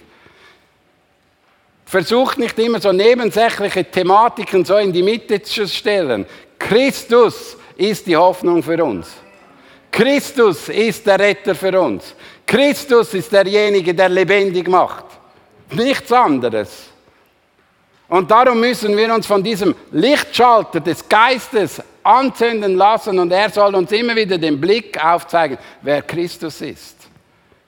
Versucht 1.87 2.39
nicht 2.39 2.59
immer 2.59 2.81
so 2.81 2.93
nebensächliche 2.93 3.85
Thematiken 3.85 4.65
so 4.65 4.77
in 4.77 4.93
die 4.93 5.03
Mitte 5.03 5.43
zu 5.43 5.69
stellen. 5.69 6.27
Christus 6.59 7.57
ist 7.77 8.07
die 8.07 8.17
Hoffnung 8.17 8.63
für 8.63 8.83
uns. 8.83 9.09
Christus 9.91 10.69
ist 10.71 11.07
der 11.07 11.19
Retter 11.19 11.55
für 11.55 11.81
uns. 11.81 12.15
Christus 12.47 13.15
ist 13.15 13.33
derjenige, 13.33 13.95
der 13.95 14.09
lebendig 14.09 14.69
macht. 14.69 15.05
Nichts 15.71 16.11
anderes. 16.11 16.89
Und 18.09 18.31
darum 18.31 18.61
müssen 18.61 18.97
wir 18.97 19.15
uns 19.15 19.27
von 19.27 19.43
diesem 19.43 19.75
Lichtschalter 19.93 20.81
des 20.81 21.09
Geistes 21.09 21.83
anzünden 22.03 22.77
lassen 22.77 23.19
und 23.19 23.33
er 23.33 23.51
soll 23.51 23.75
uns 23.75 23.91
immer 23.93 24.15
wieder 24.15 24.37
den 24.37 24.61
Blick 24.61 25.03
aufzeigen, 25.03 25.59
wer 25.81 26.03
Christus 26.03 26.61
ist. 26.61 26.97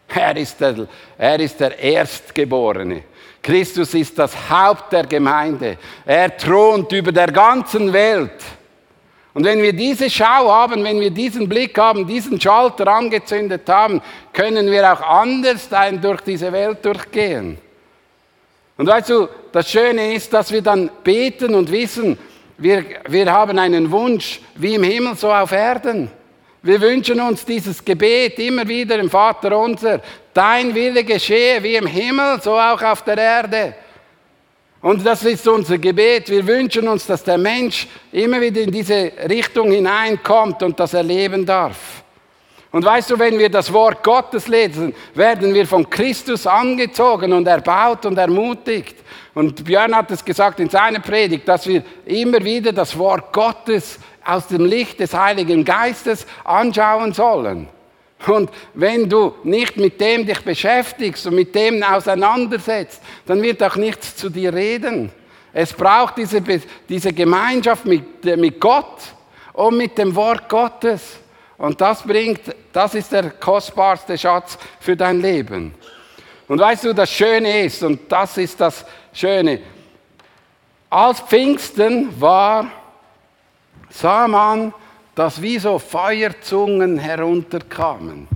Er 0.09 0.37
ist 0.37 0.61
der, 0.61 0.87
er 1.19 1.41
ist 1.41 1.59
der 1.59 1.79
Erstgeborene. 1.79 3.03
Christus 3.47 3.95
ist 3.95 4.19
das 4.19 4.35
Haupt 4.51 4.93
der 4.93 5.07
Gemeinde. 5.07 5.79
Er 6.05 6.37
thront 6.37 6.91
über 6.91 7.13
der 7.13 7.31
ganzen 7.31 7.93
Welt. 7.93 8.43
Und 9.35 9.45
wenn 9.45 9.63
wir 9.63 9.73
diese 9.73 10.11
Schau 10.11 10.51
haben, 10.51 10.83
wenn 10.83 10.99
wir 10.99 11.13
diesen 11.13 11.49
Blick 11.49 11.79
haben, 11.79 12.09
diesen 12.09 12.41
Schalter 12.41 12.89
angezündet 12.89 13.69
haben, 13.69 14.03
können 14.33 14.69
wir 14.69 14.93
auch 14.93 15.01
anders 15.01 15.69
durch 16.03 16.23
diese 16.23 16.51
Welt 16.51 16.85
durchgehen. 16.85 17.57
Und 18.77 18.89
weißt 18.89 19.11
du, 19.11 19.29
das 19.53 19.71
Schöne 19.71 20.15
ist, 20.15 20.33
dass 20.33 20.51
wir 20.51 20.63
dann 20.63 20.91
beten 21.05 21.55
und 21.55 21.71
wissen, 21.71 22.19
wir, 22.59 22.85
wir 23.07 23.33
haben 23.33 23.61
einen 23.61 23.93
Wunsch 23.93 24.41
wie 24.57 24.75
im 24.75 24.83
Himmel, 24.83 25.15
so 25.15 25.33
auf 25.33 25.53
Erden. 25.53 26.11
Wir 26.67 26.81
wünschen 26.81 27.21
uns 27.21 27.45
dieses 27.45 27.85
Gebet 27.85 28.41
immer 28.41 28.67
wieder 28.67 28.99
im 28.99 29.09
Vater 29.09 29.57
unser. 29.57 30.01
Dein 30.35 30.75
Wille 30.75 31.05
geschehe 31.05 31.63
wie 31.63 31.77
im 31.77 31.87
Himmel, 31.87 32.41
so 32.43 32.59
auch 32.59 32.83
auf 32.83 33.05
der 33.05 33.17
Erde. 33.17 33.75
Und 34.81 35.07
das 35.07 35.23
ist 35.23 35.47
unser 35.47 35.79
Gebet. 35.79 36.29
Wir 36.29 36.45
wünschen 36.45 36.89
uns, 36.89 37.07
dass 37.07 37.23
der 37.23 37.39
Mensch 37.39 37.87
immer 38.11 38.41
wieder 38.41 38.63
in 38.63 38.73
diese 38.73 39.13
Richtung 39.29 39.71
hineinkommt 39.71 40.61
und 40.65 40.81
das 40.81 40.95
erleben 40.95 41.47
darf. 41.47 42.03
Und 42.73 42.85
weißt 42.85 43.11
du, 43.11 43.19
wenn 43.21 43.39
wir 43.39 43.49
das 43.49 43.73
Wort 43.73 44.03
Gottes 44.03 44.49
lesen, 44.49 44.93
werden 45.15 45.55
wir 45.55 45.69
von 45.69 45.89
Christus 45.89 46.49
angezogen 46.49 47.33
und 47.33 47.47
erbaut 47.47 48.05
und 48.07 48.19
ermutigt. 48.19 48.97
Und 49.35 49.65
Björn 49.65 49.95
hat 49.95 50.11
es 50.11 50.25
gesagt 50.25 50.59
in 50.59 50.69
seiner 50.69 50.99
Predigt, 50.99 51.47
dass 51.47 51.65
wir 51.69 51.85
immer 52.07 52.43
wieder 52.43 52.73
das 52.73 52.99
Wort 52.99 53.33
Gottes 53.33 54.01
aus 54.27 54.49
dem 54.49 54.65
Licht 54.65 55.01
des 55.01 55.15
Heiligen 55.15 55.65
Geistes 55.65 56.27
anschauen 56.45 57.13
sollen. 57.13 57.69
Und 58.27 58.51
wenn 58.75 59.09
du 59.09 59.35
nicht 59.45 59.77
mit 59.77 60.01
dem 60.01 60.27
dich 60.27 60.41
beschäftigst 60.41 61.27
und 61.27 61.35
mit 61.35 61.55
dem 61.55 61.83
auseinandersetzt, 61.83 63.03
dann 63.27 63.43
wird 63.43 63.63
auch 63.63 63.77
nichts 63.77 64.17
zu 64.17 64.31
dir 64.31 64.53
reden. 64.53 65.13
Es 65.53 65.73
braucht 65.73 66.19
diese, 66.19 66.43
diese 66.89 67.13
Gemeinschaft 67.13 67.85
mit, 67.85 68.25
mit 68.25 68.61
Gott 68.61 68.99
und 69.53 69.77
mit 69.77 69.97
dem 69.97 70.15
Wort 70.15 70.49
Gottes. 70.49 71.19
Und 71.59 71.81
das 71.81 72.03
bringt, 72.03 72.41
das 72.73 72.95
ist 72.95 73.13
der 73.13 73.31
kostbarste 73.31 74.19
Schatz 74.19 74.59
für 74.81 74.97
dein 74.97 75.21
Leben. 75.21 75.75
Und 76.49 76.61
weißt 76.61 76.85
du, 76.85 76.95
das 76.95 77.11
Schöne 77.11 77.65
ist, 77.65 77.83
und 77.83 78.01
das 78.11 78.37
ist 78.39 78.61
das 78.61 78.85
Schöne, 79.13 79.61
als 80.91 81.21
Pfingsten 81.21 82.21
war 82.21 82.71
sah 83.91 84.29
man, 84.29 84.73
dass 85.15 85.41
wie 85.41 85.59
so 85.59 85.79
Feuerzungen 85.79 86.99
herunterkamen. 86.99 88.29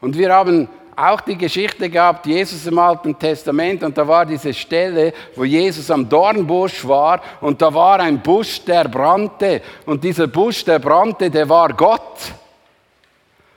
Und 0.00 0.16
wir 0.16 0.32
haben 0.32 0.68
auch 0.96 1.20
die 1.22 1.36
Geschichte 1.36 1.88
gehabt, 1.88 2.26
Jesus 2.26 2.66
im 2.66 2.78
Alten 2.78 3.18
Testament, 3.18 3.82
und 3.82 3.96
da 3.96 4.06
war 4.06 4.26
diese 4.26 4.52
Stelle, 4.52 5.12
wo 5.34 5.44
Jesus 5.44 5.90
am 5.90 6.08
Dornbusch 6.08 6.86
war, 6.86 7.20
und 7.40 7.60
da 7.60 7.72
war 7.72 8.00
ein 8.00 8.20
Busch, 8.20 8.64
der 8.64 8.84
brannte, 8.84 9.62
und 9.86 10.04
dieser 10.04 10.26
Busch, 10.26 10.64
der 10.64 10.78
brannte, 10.78 11.30
der 11.30 11.48
war 11.48 11.72
Gott. 11.72 12.32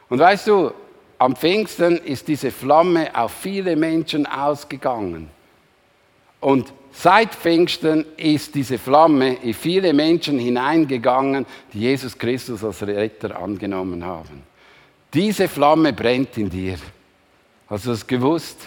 Und 0.09 0.19
weißt 0.19 0.47
du, 0.47 0.71
am 1.17 1.35
Pfingsten 1.35 1.97
ist 1.97 2.27
diese 2.27 2.51
Flamme 2.51 3.09
auf 3.13 3.31
viele 3.31 3.75
Menschen 3.75 4.25
ausgegangen. 4.25 5.29
Und 6.39 6.73
Seit 6.95 7.33
Pfingsten 7.33 8.05
ist 8.15 8.53
diese 8.53 8.77
Flamme 8.77 9.33
in 9.41 9.53
viele 9.55 9.91
Menschen 9.93 10.37
hineingegangen, 10.37 11.45
die 11.73 11.79
Jesus 11.79 12.17
Christus 12.17 12.63
als 12.63 12.85
Retter 12.85 13.37
angenommen 13.41 14.05
haben. 14.05 14.43
Diese 15.11 15.47
Flamme 15.47 15.91
brennt 15.91 16.37
in 16.37 16.49
dir. 16.49 16.77
Hast 17.67 17.87
du 17.87 17.91
es 17.91 18.05
gewusst? 18.05 18.59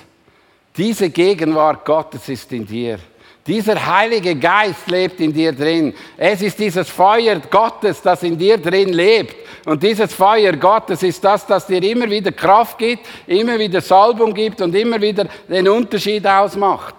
Diese 0.77 1.09
Gegenwart 1.09 1.85
Gottes 1.85 2.29
ist 2.29 2.53
in 2.53 2.67
dir. 2.67 2.99
Dieser 3.47 3.87
Heilige 3.87 4.35
Geist 4.35 4.91
lebt 4.91 5.21
in 5.21 5.33
dir 5.33 5.53
drin. 5.53 5.95
Es 6.17 6.43
ist 6.43 6.59
dieses 6.59 6.89
Feuer 6.91 7.41
Gottes, 7.49 8.03
das 8.03 8.25
in 8.25 8.37
dir 8.37 8.59
drin 8.59 8.93
lebt. 8.93 9.37
Und 9.65 9.81
dieses 9.83 10.13
Feuer 10.13 10.53
Gottes 10.55 11.05
ist 11.05 11.23
das, 11.23 11.47
das 11.47 11.67
dir 11.67 11.83
immer 11.83 12.11
wieder 12.11 12.33
Kraft 12.33 12.77
gibt, 12.77 13.07
immer 13.29 13.57
wieder 13.57 13.81
Salbung 13.81 14.35
gibt 14.35 14.61
und 14.61 14.75
immer 14.75 15.01
wieder 15.01 15.27
den 15.49 15.69
Unterschied 15.69 16.27
ausmacht. 16.27 16.97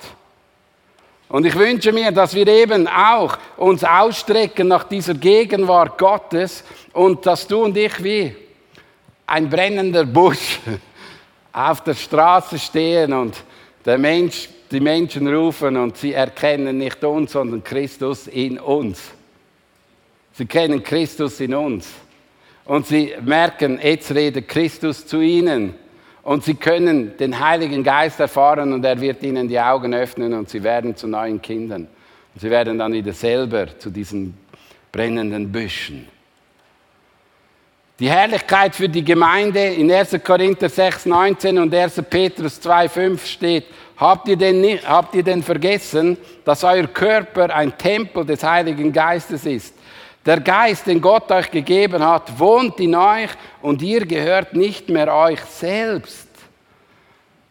Und 1.29 1.45
ich 1.45 1.55
wünsche 1.55 1.91
mir, 1.91 2.11
dass 2.11 2.33
wir 2.33 2.47
eben 2.47 2.87
auch 2.87 3.37
uns 3.57 3.83
ausstrecken 3.83 4.69
nach 4.69 4.85
dieser 4.85 5.13
Gegenwart 5.13 5.97
Gottes 5.97 6.63
und 6.93 7.25
dass 7.25 7.45
du 7.47 7.63
und 7.65 7.75
ich 7.75 8.01
wie 8.01 8.33
ein 9.25 9.49
brennender 9.49 10.05
Busch 10.05 10.59
auf 11.51 11.83
der 11.83 11.95
Straße 11.95 12.57
stehen 12.57 13.11
und 13.11 13.35
der 13.83 13.97
Mensch, 13.97 14.49
die 14.71 14.79
Menschen 14.79 15.27
rufen 15.33 15.75
und 15.77 15.97
sie 15.97 16.13
erkennen 16.13 16.77
nicht 16.77 17.03
uns, 17.03 17.33
sondern 17.33 17.63
Christus 17.63 18.27
in 18.27 18.59
uns. 18.59 19.01
Sie 20.33 20.45
kennen 20.45 20.83
Christus 20.83 21.39
in 21.39 21.53
uns. 21.53 21.89
Und 22.65 22.85
sie 22.85 23.13
merken, 23.21 23.79
jetzt 23.81 24.13
redet 24.13 24.47
Christus 24.47 25.05
zu 25.05 25.21
ihnen. 25.21 25.73
Und 26.27 26.43
sie 26.43 26.55
können 26.55 27.15
den 27.15 27.39
Heiligen 27.39 27.85
Geist 27.85 28.19
erfahren 28.19 28.73
und 28.73 28.83
er 28.83 28.99
wird 28.99 29.23
ihnen 29.23 29.47
die 29.47 29.57
Augen 29.57 29.93
öffnen 29.93 30.33
und 30.33 30.49
sie 30.49 30.61
werden 30.61 30.93
zu 30.93 31.07
neuen 31.07 31.41
Kindern. 31.41 31.87
Und 32.33 32.41
sie 32.41 32.49
werden 32.49 32.77
dann 32.77 32.91
wieder 32.91 33.13
selber 33.13 33.79
zu 33.79 33.89
diesen 33.89 34.37
brennenden 34.91 35.49
Büschen. 35.49 36.05
Die 37.97 38.09
Herrlichkeit 38.09 38.75
für 38.75 38.89
die 38.89 39.05
Gemeinde 39.05 39.67
in 39.67 39.89
1. 39.89 40.17
Korinther 40.21 40.67
6, 40.67 41.05
19 41.05 41.59
und 41.59 41.73
1. 41.73 42.03
Petrus 42.09 42.59
2, 42.59 42.89
5 42.89 43.25
steht, 43.25 43.65
habt 43.95 44.27
ihr, 44.27 44.35
denn, 44.35 44.81
habt 44.85 45.15
ihr 45.15 45.23
denn 45.23 45.41
vergessen, 45.41 46.17
dass 46.43 46.61
euer 46.65 46.87
Körper 46.87 47.55
ein 47.55 47.77
Tempel 47.77 48.25
des 48.25 48.43
Heiligen 48.43 48.91
Geistes 48.91 49.45
ist? 49.45 49.76
Der 50.27 50.41
Geist, 50.41 50.85
den 50.87 50.99
Gott 50.99 51.31
euch 51.31 51.49
gegeben 51.49 52.05
hat, 52.05 52.37
wohnt 52.37 52.81
in 52.81 52.95
euch 52.95 53.29
und 53.61 53.81
ihr 53.81 54.05
gehört 54.05 54.53
nicht 54.53 54.89
mehr 54.89 55.11
euch 55.15 55.39
selbst. 55.39 56.27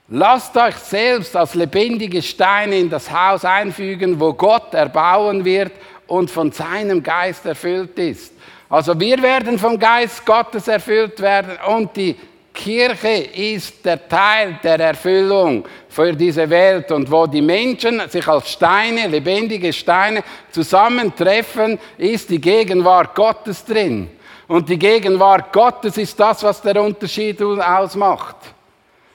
Lasst 0.08 0.54
euch 0.58 0.76
selbst 0.76 1.34
als 1.34 1.54
lebendige 1.54 2.20
Steine 2.20 2.78
in 2.78 2.90
das 2.90 3.10
Haus 3.10 3.46
einfügen, 3.46 4.20
wo 4.20 4.34
Gott 4.34 4.74
erbauen 4.74 5.42
wird 5.42 5.72
und 6.06 6.30
von 6.30 6.52
seinem 6.52 7.02
Geist 7.02 7.46
erfüllt 7.46 7.98
ist. 7.98 8.34
Also 8.68 9.00
wir 9.00 9.22
werden 9.22 9.58
vom 9.58 9.78
Geist 9.78 10.26
Gottes 10.26 10.68
erfüllt 10.68 11.18
werden 11.20 11.56
und 11.66 11.96
die 11.96 12.14
Kirche 12.56 13.28
ist 13.34 13.84
der 13.84 14.08
Teil 14.08 14.58
der 14.62 14.80
Erfüllung 14.80 15.64
für 15.88 16.12
diese 16.14 16.48
Welt 16.48 16.90
und 16.90 17.08
wo 17.10 17.26
die 17.26 17.42
Menschen 17.42 18.02
sich 18.08 18.26
als 18.26 18.50
Steine, 18.50 19.06
lebendige 19.06 19.72
Steine 19.72 20.24
zusammentreffen, 20.50 21.78
ist 21.98 22.30
die 22.30 22.40
Gegenwart 22.40 23.14
Gottes 23.14 23.64
drin. 23.64 24.08
Und 24.48 24.68
die 24.68 24.78
Gegenwart 24.78 25.52
Gottes 25.52 25.98
ist 25.98 26.18
das, 26.18 26.42
was 26.42 26.62
der 26.62 26.82
Unterschied 26.82 27.40
ausmacht. 27.42 28.36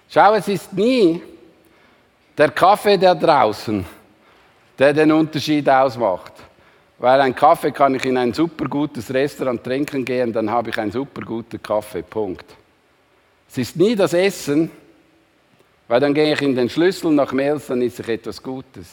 Schau, 0.07 0.33
es 0.35 0.47
ist 0.47 0.71
nie 0.73 1.21
der 2.37 2.51
Kaffee 2.51 2.97
da 2.97 3.15
draußen, 3.15 3.83
der 4.77 4.93
den 4.93 5.11
Unterschied 5.11 5.67
ausmacht. 5.67 6.33
Weil 6.99 7.21
ein 7.21 7.33
Kaffee 7.33 7.71
kann 7.71 7.95
ich 7.95 8.05
in 8.05 8.17
ein 8.17 8.33
super 8.33 8.65
gutes 8.65 9.11
Restaurant 9.11 9.63
trinken 9.63 10.05
gehen, 10.05 10.31
dann 10.31 10.49
habe 10.49 10.69
ich 10.69 10.77
einen 10.77 10.91
super 10.91 11.21
guten 11.21 11.61
Kaffee. 11.61 12.03
Punkt. 12.03 12.60
Es 13.51 13.57
ist 13.57 13.75
nie 13.75 13.97
das 13.97 14.13
Essen, 14.13 14.71
weil 15.89 15.99
dann 15.99 16.13
gehe 16.13 16.31
ich 16.31 16.41
in 16.41 16.55
den 16.55 16.69
Schlüssel 16.69 17.11
nach 17.11 17.33
Mels, 17.33 17.67
dann 17.67 17.81
ist 17.81 17.99
ich 17.99 18.07
etwas 18.07 18.41
Gutes. 18.41 18.87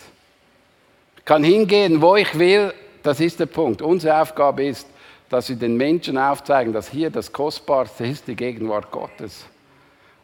Ich 1.16 1.24
kann 1.24 1.44
hingehen, 1.44 2.02
wo 2.02 2.16
ich 2.16 2.36
will, 2.36 2.74
das 3.04 3.20
ist 3.20 3.38
der 3.38 3.46
Punkt. 3.46 3.82
Unsere 3.82 4.20
Aufgabe 4.20 4.66
ist, 4.66 4.88
dass 5.28 5.48
wir 5.48 5.54
den 5.54 5.76
Menschen 5.76 6.18
aufzeigen, 6.18 6.72
dass 6.72 6.90
hier 6.90 7.08
das 7.08 7.32
Kostbarste 7.32 8.04
ist, 8.04 8.26
die 8.26 8.34
Gegenwart 8.34 8.90
Gottes. 8.90 9.44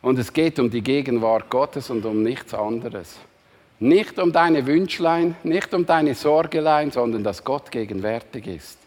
Und 0.03 0.19
es 0.19 0.33
geht 0.33 0.59
um 0.59 0.69
die 0.69 0.83
Gegenwart 0.83 1.49
Gottes 1.49 1.89
und 1.89 2.05
um 2.05 2.25
nichts 2.25 2.55
anderes. 2.55 3.15
Nicht 3.79 4.19
um 4.19 4.33
deine 4.33 4.67
Wünschlein, 4.67 5.37
nicht 5.45 5.73
um 5.73 5.87
deine 5.87 6.17
Sorgelein, 6.17 6.91
sondern 6.91 7.23
dass 7.23 7.45
Gott 7.45 7.71
gegenwärtig 7.71 8.49
ist. 8.49 8.84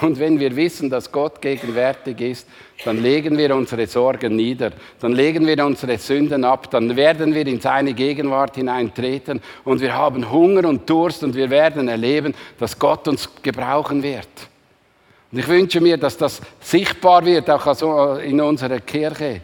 Und 0.00 0.18
wenn 0.18 0.40
wir 0.40 0.56
wissen, 0.56 0.88
dass 0.88 1.12
Gott 1.12 1.40
gegenwärtig 1.40 2.20
ist, 2.20 2.48
dann 2.84 3.02
legen 3.02 3.36
wir 3.36 3.54
unsere 3.54 3.86
Sorgen 3.86 4.36
nieder, 4.36 4.72
dann 5.00 5.12
legen 5.12 5.46
wir 5.46 5.64
unsere 5.64 5.98
Sünden 5.98 6.44
ab, 6.44 6.70
dann 6.70 6.96
werden 6.96 7.34
wir 7.34 7.46
in 7.46 7.60
seine 7.60 7.92
Gegenwart 7.92 8.56
hineintreten 8.56 9.40
und 9.64 9.80
wir 9.80 9.94
haben 9.94 10.30
Hunger 10.30 10.66
und 10.66 10.88
Durst 10.88 11.22
und 11.22 11.34
wir 11.34 11.50
werden 11.50 11.88
erleben, 11.88 12.34
dass 12.58 12.78
Gott 12.78 13.06
uns 13.06 13.28
gebrauchen 13.42 14.02
wird. 14.02 14.28
Und 15.30 15.38
ich 15.38 15.48
wünsche 15.48 15.80
mir, 15.80 15.98
dass 15.98 16.16
das 16.16 16.40
sichtbar 16.60 17.24
wird, 17.24 17.48
auch 17.50 18.18
in 18.18 18.40
unserer 18.40 18.80
Kirche. 18.80 19.42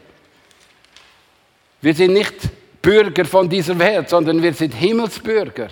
Wir 1.81 1.95
sind 1.95 2.15
nicht 2.15 2.35
Bürger 2.83 3.25
von 3.25 3.49
dieser 3.49 3.79
Welt, 3.79 4.09
sondern 4.09 4.43
wir 4.43 4.53
sind 4.55 4.75
Himmelsbürger. 4.75 5.69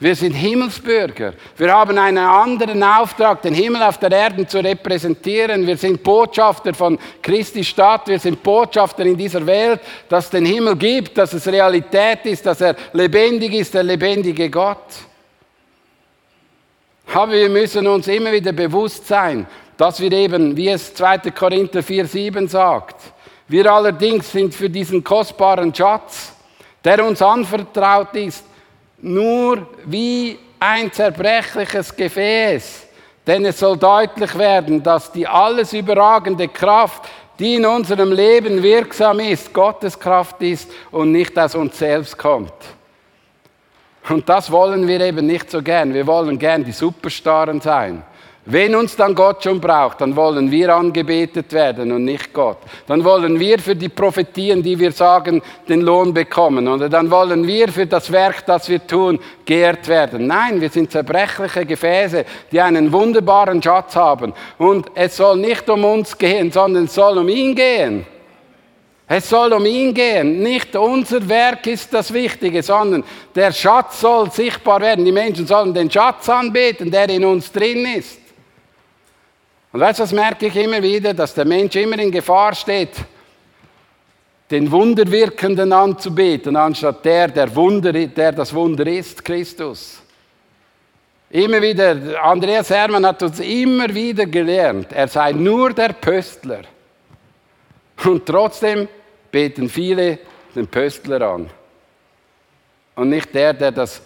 Wir 0.00 0.16
sind 0.16 0.32
Himmelsbürger. 0.32 1.34
Wir 1.56 1.72
haben 1.72 1.96
einen 1.96 2.18
anderen 2.18 2.82
Auftrag, 2.82 3.42
den 3.42 3.54
Himmel 3.54 3.82
auf 3.82 3.98
der 3.98 4.10
Erde 4.10 4.44
zu 4.44 4.58
repräsentieren. 4.58 5.64
Wir 5.64 5.76
sind 5.76 6.02
Botschafter 6.02 6.74
von 6.74 6.98
Christi 7.22 7.62
Stadt. 7.62 8.08
Wir 8.08 8.18
sind 8.18 8.42
Botschafter 8.42 9.04
in 9.04 9.16
dieser 9.16 9.46
Welt, 9.46 9.80
dass 10.08 10.24
es 10.24 10.30
den 10.30 10.46
Himmel 10.46 10.74
gibt, 10.74 11.16
dass 11.16 11.32
es 11.32 11.46
Realität 11.46 12.26
ist, 12.26 12.44
dass 12.44 12.60
er 12.60 12.74
lebendig 12.92 13.54
ist, 13.54 13.72
der 13.72 13.84
lebendige 13.84 14.50
Gott. 14.50 14.84
Aber 17.12 17.32
wir 17.32 17.48
müssen 17.48 17.86
uns 17.86 18.08
immer 18.08 18.32
wieder 18.32 18.52
bewusst 18.52 19.06
sein, 19.06 19.46
dass 19.76 20.00
wir 20.00 20.10
eben, 20.10 20.56
wie 20.56 20.70
es 20.70 20.92
2. 20.94 21.18
Korinther 21.30 21.80
4,7 21.80 22.48
sagt, 22.48 22.96
wir 23.46 23.72
allerdings 23.72 24.32
sind 24.32 24.54
für 24.54 24.68
diesen 24.68 25.04
kostbaren 25.04 25.72
Schatz, 25.72 26.32
der 26.84 27.04
uns 27.04 27.22
anvertraut 27.22 28.14
ist, 28.16 28.44
nur 29.04 29.66
wie 29.84 30.38
ein 30.58 30.90
zerbrechliches 30.92 31.94
Gefäß. 31.94 32.86
Denn 33.26 33.44
es 33.44 33.58
soll 33.58 33.76
deutlich 33.76 34.36
werden, 34.36 34.82
dass 34.82 35.12
die 35.12 35.26
alles 35.26 35.72
überragende 35.72 36.48
Kraft, 36.48 37.04
die 37.38 37.56
in 37.56 37.66
unserem 37.66 38.12
Leben 38.12 38.62
wirksam 38.62 39.20
ist, 39.20 39.52
Gottes 39.52 39.98
Kraft 39.98 40.40
ist 40.42 40.70
und 40.90 41.12
nicht 41.12 41.38
aus 41.38 41.54
uns 41.54 41.78
selbst 41.78 42.16
kommt. 42.16 42.52
Und 44.08 44.28
das 44.28 44.50
wollen 44.50 44.86
wir 44.86 45.00
eben 45.00 45.26
nicht 45.26 45.50
so 45.50 45.62
gern. 45.62 45.94
Wir 45.94 46.06
wollen 46.06 46.38
gern 46.38 46.64
die 46.64 46.72
Superstaren 46.72 47.60
sein. 47.60 48.02
Wenn 48.46 48.74
uns 48.74 48.94
dann 48.94 49.14
Gott 49.14 49.42
schon 49.42 49.58
braucht, 49.58 50.02
dann 50.02 50.14
wollen 50.14 50.50
wir 50.50 50.74
angebetet 50.74 51.50
werden 51.54 51.90
und 51.92 52.04
nicht 52.04 52.30
Gott. 52.34 52.58
Dann 52.86 53.02
wollen 53.02 53.40
wir 53.40 53.58
für 53.58 53.74
die 53.74 53.88
Prophetien, 53.88 54.62
die 54.62 54.78
wir 54.78 54.92
sagen, 54.92 55.40
den 55.66 55.80
Lohn 55.80 56.12
bekommen. 56.12 56.68
Oder 56.68 56.90
dann 56.90 57.10
wollen 57.10 57.46
wir 57.46 57.68
für 57.68 57.86
das 57.86 58.12
Werk, 58.12 58.44
das 58.44 58.68
wir 58.68 58.86
tun, 58.86 59.18
geehrt 59.46 59.88
werden. 59.88 60.26
Nein, 60.26 60.60
wir 60.60 60.68
sind 60.68 60.92
zerbrechliche 60.92 61.64
Gefäße, 61.64 62.26
die 62.52 62.60
einen 62.60 62.92
wunderbaren 62.92 63.62
Schatz 63.62 63.96
haben. 63.96 64.34
Und 64.58 64.90
es 64.94 65.16
soll 65.16 65.38
nicht 65.38 65.70
um 65.70 65.82
uns 65.82 66.18
gehen, 66.18 66.52
sondern 66.52 66.84
es 66.84 66.94
soll 66.94 67.16
um 67.16 67.28
ihn 67.30 67.54
gehen. 67.54 68.04
Es 69.08 69.26
soll 69.26 69.54
um 69.54 69.64
ihn 69.64 69.94
gehen. 69.94 70.42
Nicht 70.42 70.76
unser 70.76 71.26
Werk 71.30 71.66
ist 71.66 71.94
das 71.94 72.12
Wichtige, 72.12 72.62
sondern 72.62 73.04
der 73.34 73.52
Schatz 73.52 74.00
soll 74.00 74.30
sichtbar 74.30 74.82
werden. 74.82 75.02
Die 75.06 75.12
Menschen 75.12 75.46
sollen 75.46 75.72
den 75.72 75.90
Schatz 75.90 76.28
anbeten, 76.28 76.90
der 76.90 77.08
in 77.08 77.24
uns 77.24 77.50
drin 77.50 77.86
ist. 77.86 78.23
Und 79.74 79.80
weißt 79.80 79.98
du, 79.98 80.02
das 80.04 80.12
merke 80.12 80.46
ich 80.46 80.54
immer 80.54 80.80
wieder, 80.80 81.12
dass 81.12 81.34
der 81.34 81.44
Mensch 81.44 81.74
immer 81.74 81.98
in 81.98 82.12
Gefahr 82.12 82.54
steht, 82.54 82.92
den 84.48 84.70
Wunderwirkenden 84.70 85.72
anzubeten, 85.72 86.54
anstatt 86.54 87.04
der, 87.04 87.26
der, 87.26 87.52
Wunder, 87.56 87.92
der 87.92 88.30
das 88.30 88.54
Wunder 88.54 88.86
ist, 88.86 89.24
Christus. 89.24 90.00
Immer 91.28 91.60
wieder, 91.60 92.22
Andreas 92.22 92.70
Hermann 92.70 93.04
hat 93.04 93.20
uns 93.24 93.40
immer 93.40 93.92
wieder 93.92 94.26
gelernt, 94.26 94.92
er 94.92 95.08
sei 95.08 95.32
nur 95.32 95.72
der 95.72 95.88
Pöstler. 95.88 96.62
Und 98.04 98.26
trotzdem 98.26 98.86
beten 99.32 99.68
viele 99.68 100.20
den 100.54 100.68
Pöstler 100.68 101.20
an. 101.20 101.50
Und 102.94 103.08
nicht 103.08 103.34
der, 103.34 103.52
der 103.52 103.72
das 103.72 104.00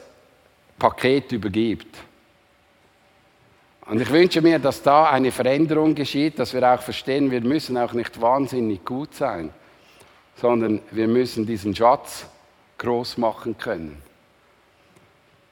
Paket 0.79 1.31
übergibt. 1.31 2.08
Und 3.89 4.03
ich 4.03 4.11
wünsche 4.11 4.43
mir, 4.43 4.59
dass 4.59 4.83
da 4.83 5.09
eine 5.09 5.33
Veränderung 5.33 5.95
geschieht, 5.95 6.39
dass 6.39 6.53
wir 6.53 6.63
auch 6.63 6.83
verstehen, 6.83 7.31
wir 7.31 7.41
müssen 7.41 7.79
auch 7.79 7.95
nicht 7.95 8.21
wahnsinnig 8.21 8.85
gut 8.85 9.15
sein, 9.15 9.51
sondern 10.37 10.81
wir 10.91 11.09
müssen 11.09 11.47
diesen 11.47 11.75
Schatz 11.75 12.27
groß 12.77 13.17
machen 13.17 13.57
können. 13.57 13.97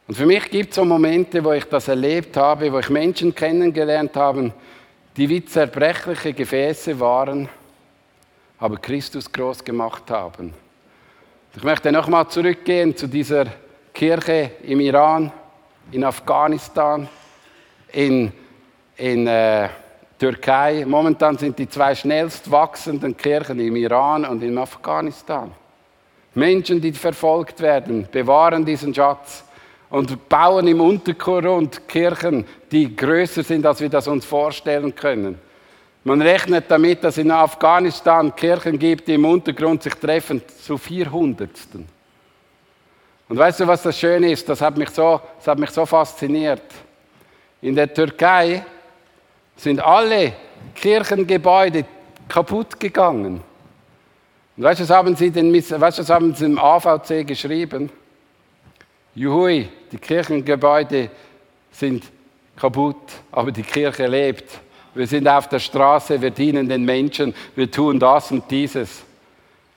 Und 0.06 0.16
für 0.16 0.26
mich 0.26 0.50
gibt 0.50 0.70
es 0.70 0.76
so 0.76 0.84
Momente, 0.84 1.42
wo 1.42 1.52
ich 1.52 1.64
das 1.64 1.88
erlebt 1.88 2.36
habe, 2.36 2.70
wo 2.70 2.78
ich 2.78 2.90
Menschen 2.90 3.34
kennengelernt 3.34 4.14
habe, 4.14 4.52
die 5.16 5.28
wie 5.30 5.42
zerbrechliche 5.42 6.34
Gefäße 6.34 7.00
waren, 7.00 7.48
aber 8.58 8.76
Christus 8.76 9.32
groß 9.32 9.64
gemacht 9.64 10.10
haben. 10.10 10.52
Ich 11.56 11.62
möchte 11.62 11.90
nochmal 11.90 12.28
zurückgehen 12.28 12.94
zu 12.94 13.06
dieser 13.06 13.46
Kirche 13.94 14.50
im 14.62 14.80
Iran, 14.80 15.32
in 15.90 16.04
Afghanistan, 16.04 17.08
in, 17.96 18.30
in 18.96 19.26
äh, 19.26 19.68
Türkei. 20.18 20.84
Momentan 20.86 21.38
sind 21.38 21.58
die 21.58 21.68
zwei 21.68 21.94
schnellst 21.94 22.50
wachsenden 22.50 23.16
Kirchen 23.16 23.58
im 23.58 23.74
Iran 23.76 24.24
und 24.26 24.42
in 24.42 24.56
Afghanistan. 24.58 25.50
Menschen, 26.34 26.80
die 26.80 26.92
verfolgt 26.92 27.60
werden, 27.60 28.06
bewahren 28.12 28.64
diesen 28.64 28.94
Schatz 28.94 29.44
und 29.88 30.28
bauen 30.28 30.68
im 30.68 30.80
Untergrund 30.82 31.88
Kirchen, 31.88 32.44
die 32.70 32.94
größer 32.94 33.42
sind, 33.42 33.64
als 33.64 33.80
wir 33.80 33.88
das 33.88 34.06
uns 34.06 34.26
vorstellen 34.26 34.94
können. 34.94 35.38
Man 36.04 36.20
rechnet 36.20 36.66
damit, 36.68 37.02
dass 37.02 37.16
es 37.16 37.24
in 37.24 37.30
Afghanistan 37.30 38.36
Kirchen 38.36 38.78
gibt, 38.78 39.08
die 39.08 39.14
im 39.14 39.24
Untergrund 39.24 39.82
sich 39.82 39.94
treffen, 39.94 40.42
zu 40.62 40.76
Vierhundertsten. 40.76 41.88
Und 43.28 43.38
weißt 43.38 43.60
du, 43.60 43.66
was 43.66 43.82
das 43.82 43.98
Schöne 43.98 44.30
ist? 44.30 44.46
Das 44.48 44.60
hat 44.60 44.76
mich 44.76 44.90
so, 44.90 45.20
das 45.38 45.48
hat 45.48 45.58
mich 45.58 45.70
so 45.70 45.86
fasziniert. 45.86 46.62
In 47.62 47.74
der 47.74 47.92
Türkei 47.92 48.64
sind 49.56 49.80
alle 49.80 50.34
Kirchengebäude 50.74 51.84
kaputt 52.28 52.78
gegangen. 52.78 53.40
Und 54.56 54.62
weißt 54.62 54.80
du, 54.80 54.84
was 54.84 54.90
haben 54.90 55.16
sie, 55.16 55.30
denn, 55.30 55.52
weißt, 55.52 56.08
was 56.08 56.40
im 56.40 56.58
AVC 56.58 57.26
geschrieben? 57.26 57.90
Juhui, 59.14 59.68
die 59.90 59.98
Kirchengebäude 59.98 61.10
sind 61.70 62.04
kaputt, 62.56 62.96
aber 63.32 63.50
die 63.50 63.62
Kirche 63.62 64.06
lebt. 64.06 64.60
Wir 64.94 65.06
sind 65.06 65.28
auf 65.28 65.48
der 65.48 65.58
Straße, 65.58 66.20
wir 66.20 66.30
dienen 66.30 66.68
den 66.68 66.84
Menschen, 66.84 67.34
wir 67.54 67.70
tun 67.70 67.98
das 67.98 68.30
und 68.30 68.50
dieses. 68.50 69.05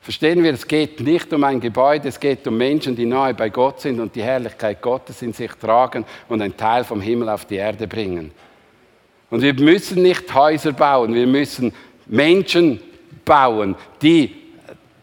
Verstehen 0.10 0.44
wir, 0.44 0.56
es 0.56 0.66
geht 0.66 1.00
nicht 1.02 1.32
um 1.34 1.44
ein 1.44 1.60
Gebäude, 1.60 2.10
es 2.10 2.20
geht 2.20 2.48
um 2.48 2.58
Menschen, 2.58 2.96
die 2.96 3.06
nahe 3.06 3.36
bei 3.36 3.50
Gott 3.50 3.80
sind 3.80 4.00
und 4.00 4.16
die 4.16 4.24
Herrlichkeit 4.24 4.82
Gottes 4.82 5.22
in 5.22 5.34
sich 5.34 5.52
tragen 5.52 6.04
und 6.28 6.42
einen 6.42 6.58
Teil 6.58 6.84
vom 6.84 7.00
Himmel 7.00 7.30
auf 7.30 7.46
die 7.46 7.58
Erde 7.58 7.86
bringen. 7.86 8.32
Und 9.30 9.44
wir 9.44 9.54
müssen 9.54 10.02
nicht 10.02 10.34
Häuser 10.34 10.72
bauen, 10.72 11.14
wir 11.14 11.28
müssen 11.28 11.72
Menschen 12.08 12.82
bauen, 13.24 13.76
die 14.02 14.36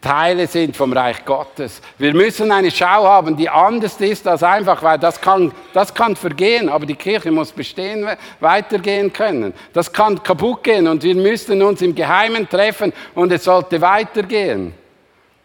Teile 0.01 0.49
sind 0.49 0.77
vom 0.77 0.93
Reich 0.93 1.25
Gottes. 1.25 1.81
Wir 1.99 2.13
müssen 2.13 2.51
eine 2.51 2.73
Schau 2.73 3.05
haben, 3.05 3.37
die 3.37 3.49
anders 3.49 4.01
ist 4.01 4.27
als 4.27 4.43
einfach, 4.43 4.83
weil 4.83 4.99
das 4.99 5.21
kann, 5.21 5.53
das 5.73 5.95
kann 5.95 6.17
vergehen, 6.17 6.69
aber 6.69 6.85
die 6.85 6.97
Kirche 6.97 7.31
muss 7.31 7.53
bestehen, 7.53 8.09
weitergehen 8.41 9.13
können. 9.13 9.55
Das 9.73 9.93
kann 9.93 10.21
kaputt 10.21 10.65
gehen 10.65 10.89
und 10.89 11.05
wir 11.05 11.15
müssen 11.15 11.63
uns 11.63 11.81
im 11.81 11.95
Geheimen 11.95 12.49
treffen 12.49 12.93
und 13.15 13.31
es 13.31 13.45
sollte 13.45 13.81
weitergehen. 13.81 14.75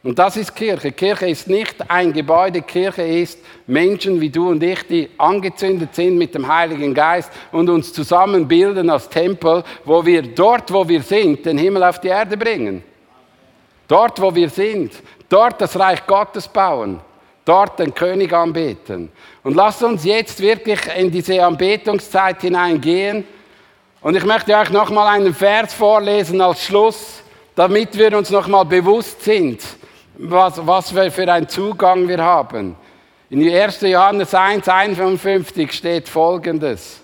Und 0.04 0.18
das 0.18 0.36
ist 0.36 0.56
Kirche. 0.56 0.92
Kirche 0.92 1.30
ist 1.30 1.48
nicht 1.48 1.76
ein 1.88 2.12
Gebäude, 2.12 2.64
Kirche 2.64 3.04
ist 3.04 3.38
Menschen 3.68 4.20
wie 4.20 4.32
du 4.32 4.50
und 4.50 4.64
ich, 4.64 4.82
die 4.88 5.10
angezündet 5.18 5.94
sind 5.94 6.18
mit 6.18 6.34
dem 6.34 6.48
Heiligen 6.48 6.96
Geist 6.96 7.32
und 7.52 7.70
uns 7.70 7.94
zusammen 7.94 8.48
bilden 8.48 8.90
als 8.90 9.08
Tempel, 9.10 9.64
wo 9.86 10.04
wir 10.04 10.24
dort, 10.24 10.74
wo 10.74 10.88
wir 10.88 11.04
sind, 11.04 11.46
den 11.46 11.60
Himmel 11.60 11.84
auf 11.84 12.02
die 12.02 12.08
Erde 12.08 12.36
bringen. 12.36 12.84
Dort, 13.88 14.20
wo 14.20 14.34
wir 14.34 14.50
sind, 14.50 14.94
dort 15.30 15.62
das 15.62 15.78
Reich 15.78 16.08
Gottes 16.08 16.48
bauen, 16.48 17.00
dort 17.46 17.78
den 17.78 17.94
König 17.94 18.34
anbeten. 18.34 19.12
Und 19.44 19.56
lasst 19.56 19.84
uns 19.84 20.04
jetzt 20.04 20.40
wirklich 20.40 20.80
in 20.98 21.12
diese 21.12 21.46
Anbetungszeit 21.46 22.42
hineingehen. 22.42 23.24
Und 24.02 24.16
ich 24.16 24.26
möchte 24.26 24.56
euch 24.56 24.72
nochmal 24.72 25.16
einen 25.16 25.36
Vers 25.36 25.76
vorlesen 25.76 26.42
als 26.42 26.64
Schluss, 26.64 27.22
damit 27.56 27.96
wir 27.96 28.18
uns 28.18 28.32
nochmal 28.32 28.66
bewusst 28.66 29.22
sind, 29.22 29.62
was, 30.22 30.66
was 30.66 30.96
wir 30.96 31.12
für 31.12 31.32
einen 31.32 31.48
Zugang 31.48 32.08
wir 32.08 32.20
haben. 32.20 32.76
In 33.30 33.42
1. 33.48 33.82
Johannes 33.82 34.34
1, 34.34 34.68
51 34.68 35.72
steht 35.72 36.10
folgendes. 36.10 37.02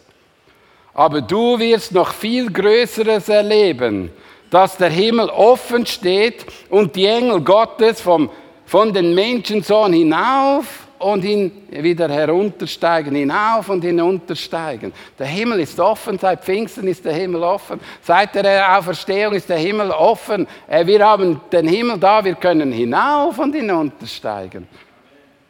Aber 0.93 1.22
du 1.22 1.57
wirst 1.59 1.91
noch 1.91 2.11
viel 2.11 2.51
Größeres 2.51 3.30
erleben, 3.30 4.11
dass 4.49 4.78
der 4.78 4.89
Himmel 4.89 5.30
offen 5.30 5.86
steht 5.86 6.45
und 6.70 6.95
die 6.95 7.05
Engel 7.05 7.41
Gottes 7.41 8.01
vom, 8.01 8.30
von 8.65 8.93
den 8.93 9.13
Menschensohn 9.13 9.93
hinauf 9.93 10.87
und 11.00 11.24
ihn 11.24 11.52
wieder 11.70 12.10
heruntersteigen, 12.10 13.16
hinauf 13.16 13.70
und 13.70 13.84
hinuntersteigen. 13.84 14.91
Der 15.18 15.28
Himmel 15.28 15.62
ist 15.62 15.80
offen, 15.80 16.18
seit 16.20 16.43
Pfingsten 16.43 16.88
ist 16.88 17.06
der 17.06 17.14
Himmel 17.14 17.43
offen, 17.43 17.80
seit 18.02 18.36
der 18.36 18.78
Auferstehung 18.78 19.34
ist 19.34 19.50
der 19.50 19.58
Himmel 19.58 19.91
offen. 19.91 20.48
Äh, 20.68 20.86
wir 20.86 21.06
haben 21.06 21.39
den 21.52 21.68
Himmel 21.68 21.98
da, 21.98 22.24
wir 22.24 22.36
können 22.36 22.72
hinauf 22.72 23.38
und 23.39 23.54
hinuntersteigen. 23.54 24.68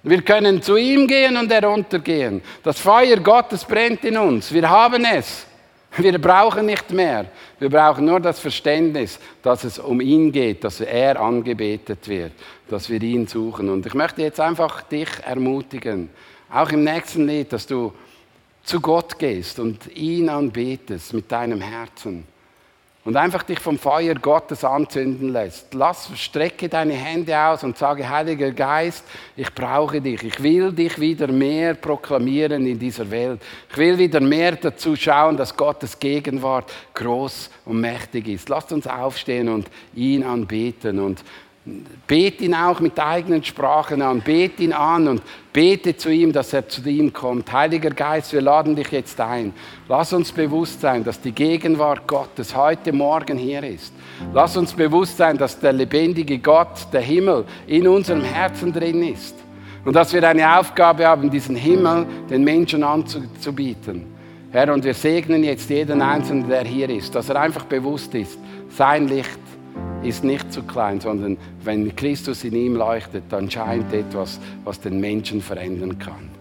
Wir 0.04 0.22
können 0.22 0.62
zu 0.62 0.78
ihm 0.78 1.08
gehen 1.08 1.36
und 1.36 1.52
heruntergehen. 1.52 2.41
Das 2.64 2.80
Feuer 2.80 3.18
Gottes 3.18 3.66
brennt 3.66 4.06
in 4.06 4.18
uns. 4.18 4.54
Wir 4.54 4.70
haben 4.70 5.04
es. 5.04 5.47
Wir 5.98 6.20
brauchen 6.20 6.68
nicht 6.68 6.91
mehr. 6.91 7.26
Wir 7.60 7.70
brauchen 7.70 8.06
nur 8.06 8.20
das 8.20 8.39
Verständnis, 8.39 9.20
dass 9.41 9.64
es 9.64 9.80
um 9.80 10.00
ihn 10.00 10.32
geht, 10.32 10.64
dass 10.64 10.80
er 10.80 11.20
angebetet 11.20 12.08
wird, 12.08 12.34
dass 12.70 12.89
wir 12.89 13.02
ihn 13.02 13.26
suchen. 13.28 13.70
Und 13.70 13.86
ich 13.86 13.93
möchte 13.93 14.22
jetzt 14.22 14.39
einfach 14.39 14.84
dich 14.84 15.10
ermutigen, 15.26 16.10
auch 16.54 16.70
im 16.70 16.84
nächsten 16.84 17.28
Lied, 17.28 17.52
dass 17.52 17.66
du 17.66 17.91
zu 18.64 18.80
Gott 18.80 19.18
gehst 19.18 19.60
und 19.60 19.88
ihn 19.95 20.30
anbetest 20.30 21.14
mit 21.14 21.32
deinem 21.32 21.62
Herzen 21.62 22.26
und 23.08 23.16
einfach 23.16 23.43
dich 23.43 23.62
vom 23.62 23.80
Feuer 23.80 24.16
Gottes 24.16 24.66
anzünden 24.66 25.30
lässt. 25.30 25.74
Lass, 25.74 26.12
strecke 26.20 26.68
deine 26.68 26.91
Hände 26.91 27.39
aus 27.39 27.64
und 27.64 27.78
sage, 27.78 28.10
Heiliger 28.10 28.51
Geist, 28.51 29.05
ich 29.38 29.49
brauche 29.55 30.01
dich. 30.01 30.24
Ich 30.24 30.43
will 30.43 30.74
dich 30.74 30.99
wieder 30.99 31.28
mehr 31.28 31.76
proklamieren 31.76 32.68
in 32.68 32.78
dieser 32.78 33.10
Welt. 33.10 33.39
Ich 33.70 33.78
will 33.78 33.97
wieder 33.97 34.20
mehr 34.20 34.58
dazu 34.58 34.97
schauen, 34.97 35.38
dass 35.38 35.55
Gottes 35.55 35.97
Gegenwart 35.97 36.70
groß 36.95 37.49
und 37.64 37.80
mächtig 37.80 38.28
ist. 38.28 38.49
Lasst 38.49 38.74
uns 38.74 38.86
aufstehen 38.86 39.47
und 39.47 39.70
ihn 39.95 40.26
anbeten 40.26 40.99
und 40.99 41.24
Bet 42.07 42.39
ihn 42.39 42.53
auch 42.53 42.80
mit 42.80 42.97
eigenen 42.97 43.43
Sprachen 43.43 44.01
an, 44.01 44.22
bet 44.22 44.59
ihn 44.61 44.72
an 44.72 45.07
und 45.09 45.22
bete 45.51 45.97
zu 45.97 46.09
ihm, 46.09 46.32
dass 46.32 46.53
er 46.53 46.70
zu 46.70 46.88
ihm 46.88 47.11
kommt. 47.11 47.51
Heiliger 47.51 47.89
Geist, 47.89 48.32
wir 48.32 48.41
laden 48.41 48.76
dich 48.76 48.89
jetzt 48.91 49.20
ein. 49.20 49.51
Lass 49.89 50.13
uns 50.13 50.32
bewusst 50.32 50.80
sein, 50.80 51.03
dass 51.03 51.20
die 51.20 51.34
Gegenwart 51.34 52.07
Gottes 52.07 52.55
heute 52.55 52.93
Morgen 52.93 53.38
hier 53.38 53.63
ist. 53.63 53.93
Lass 54.34 54.55
uns 54.55 54.72
bewusst 54.72 55.18
sein, 55.18 55.38
dass 55.38 55.59
der 55.59 55.74
lebendige 55.74 56.39
Gott, 56.39 56.88
der 56.93 57.01
Himmel, 57.01 57.43
in 57.68 57.86
unserem 57.88 58.22
Herzen 58.22 58.72
drin 58.72 59.03
ist. 59.03 59.36
Und 59.84 59.93
dass 59.93 60.13
wir 60.13 60.28
eine 60.28 60.57
Aufgabe 60.57 61.05
haben, 61.05 61.30
diesen 61.30 61.55
Himmel 61.55 62.05
den 62.30 62.43
Menschen 62.45 62.84
anzubieten. 62.84 64.05
Herr, 64.51 64.74
und 64.74 64.86
wir 64.86 64.93
segnen 64.93 65.43
jetzt 65.43 65.70
jeden 65.70 66.01
Einzelnen, 66.01 66.47
der 66.47 66.63
hier 66.63 66.89
ist, 66.89 67.13
dass 67.13 67.28
er 67.28 67.41
einfach 67.41 67.65
bewusst 67.65 68.15
ist, 68.15 68.39
sein 68.70 69.09
Licht 69.09 69.39
ist 70.03 70.23
nicht 70.23 70.51
zu 70.53 70.63
klein, 70.63 70.99
sondern 70.99 71.38
wenn 71.63 71.95
Christus 71.95 72.43
in 72.43 72.55
ihm 72.55 72.75
leuchtet, 72.75 73.23
dann 73.30 73.49
scheint 73.49 73.91
etwas, 73.93 74.39
was 74.63 74.80
den 74.80 74.99
Menschen 74.99 75.41
verändern 75.41 75.97
kann. 75.99 76.37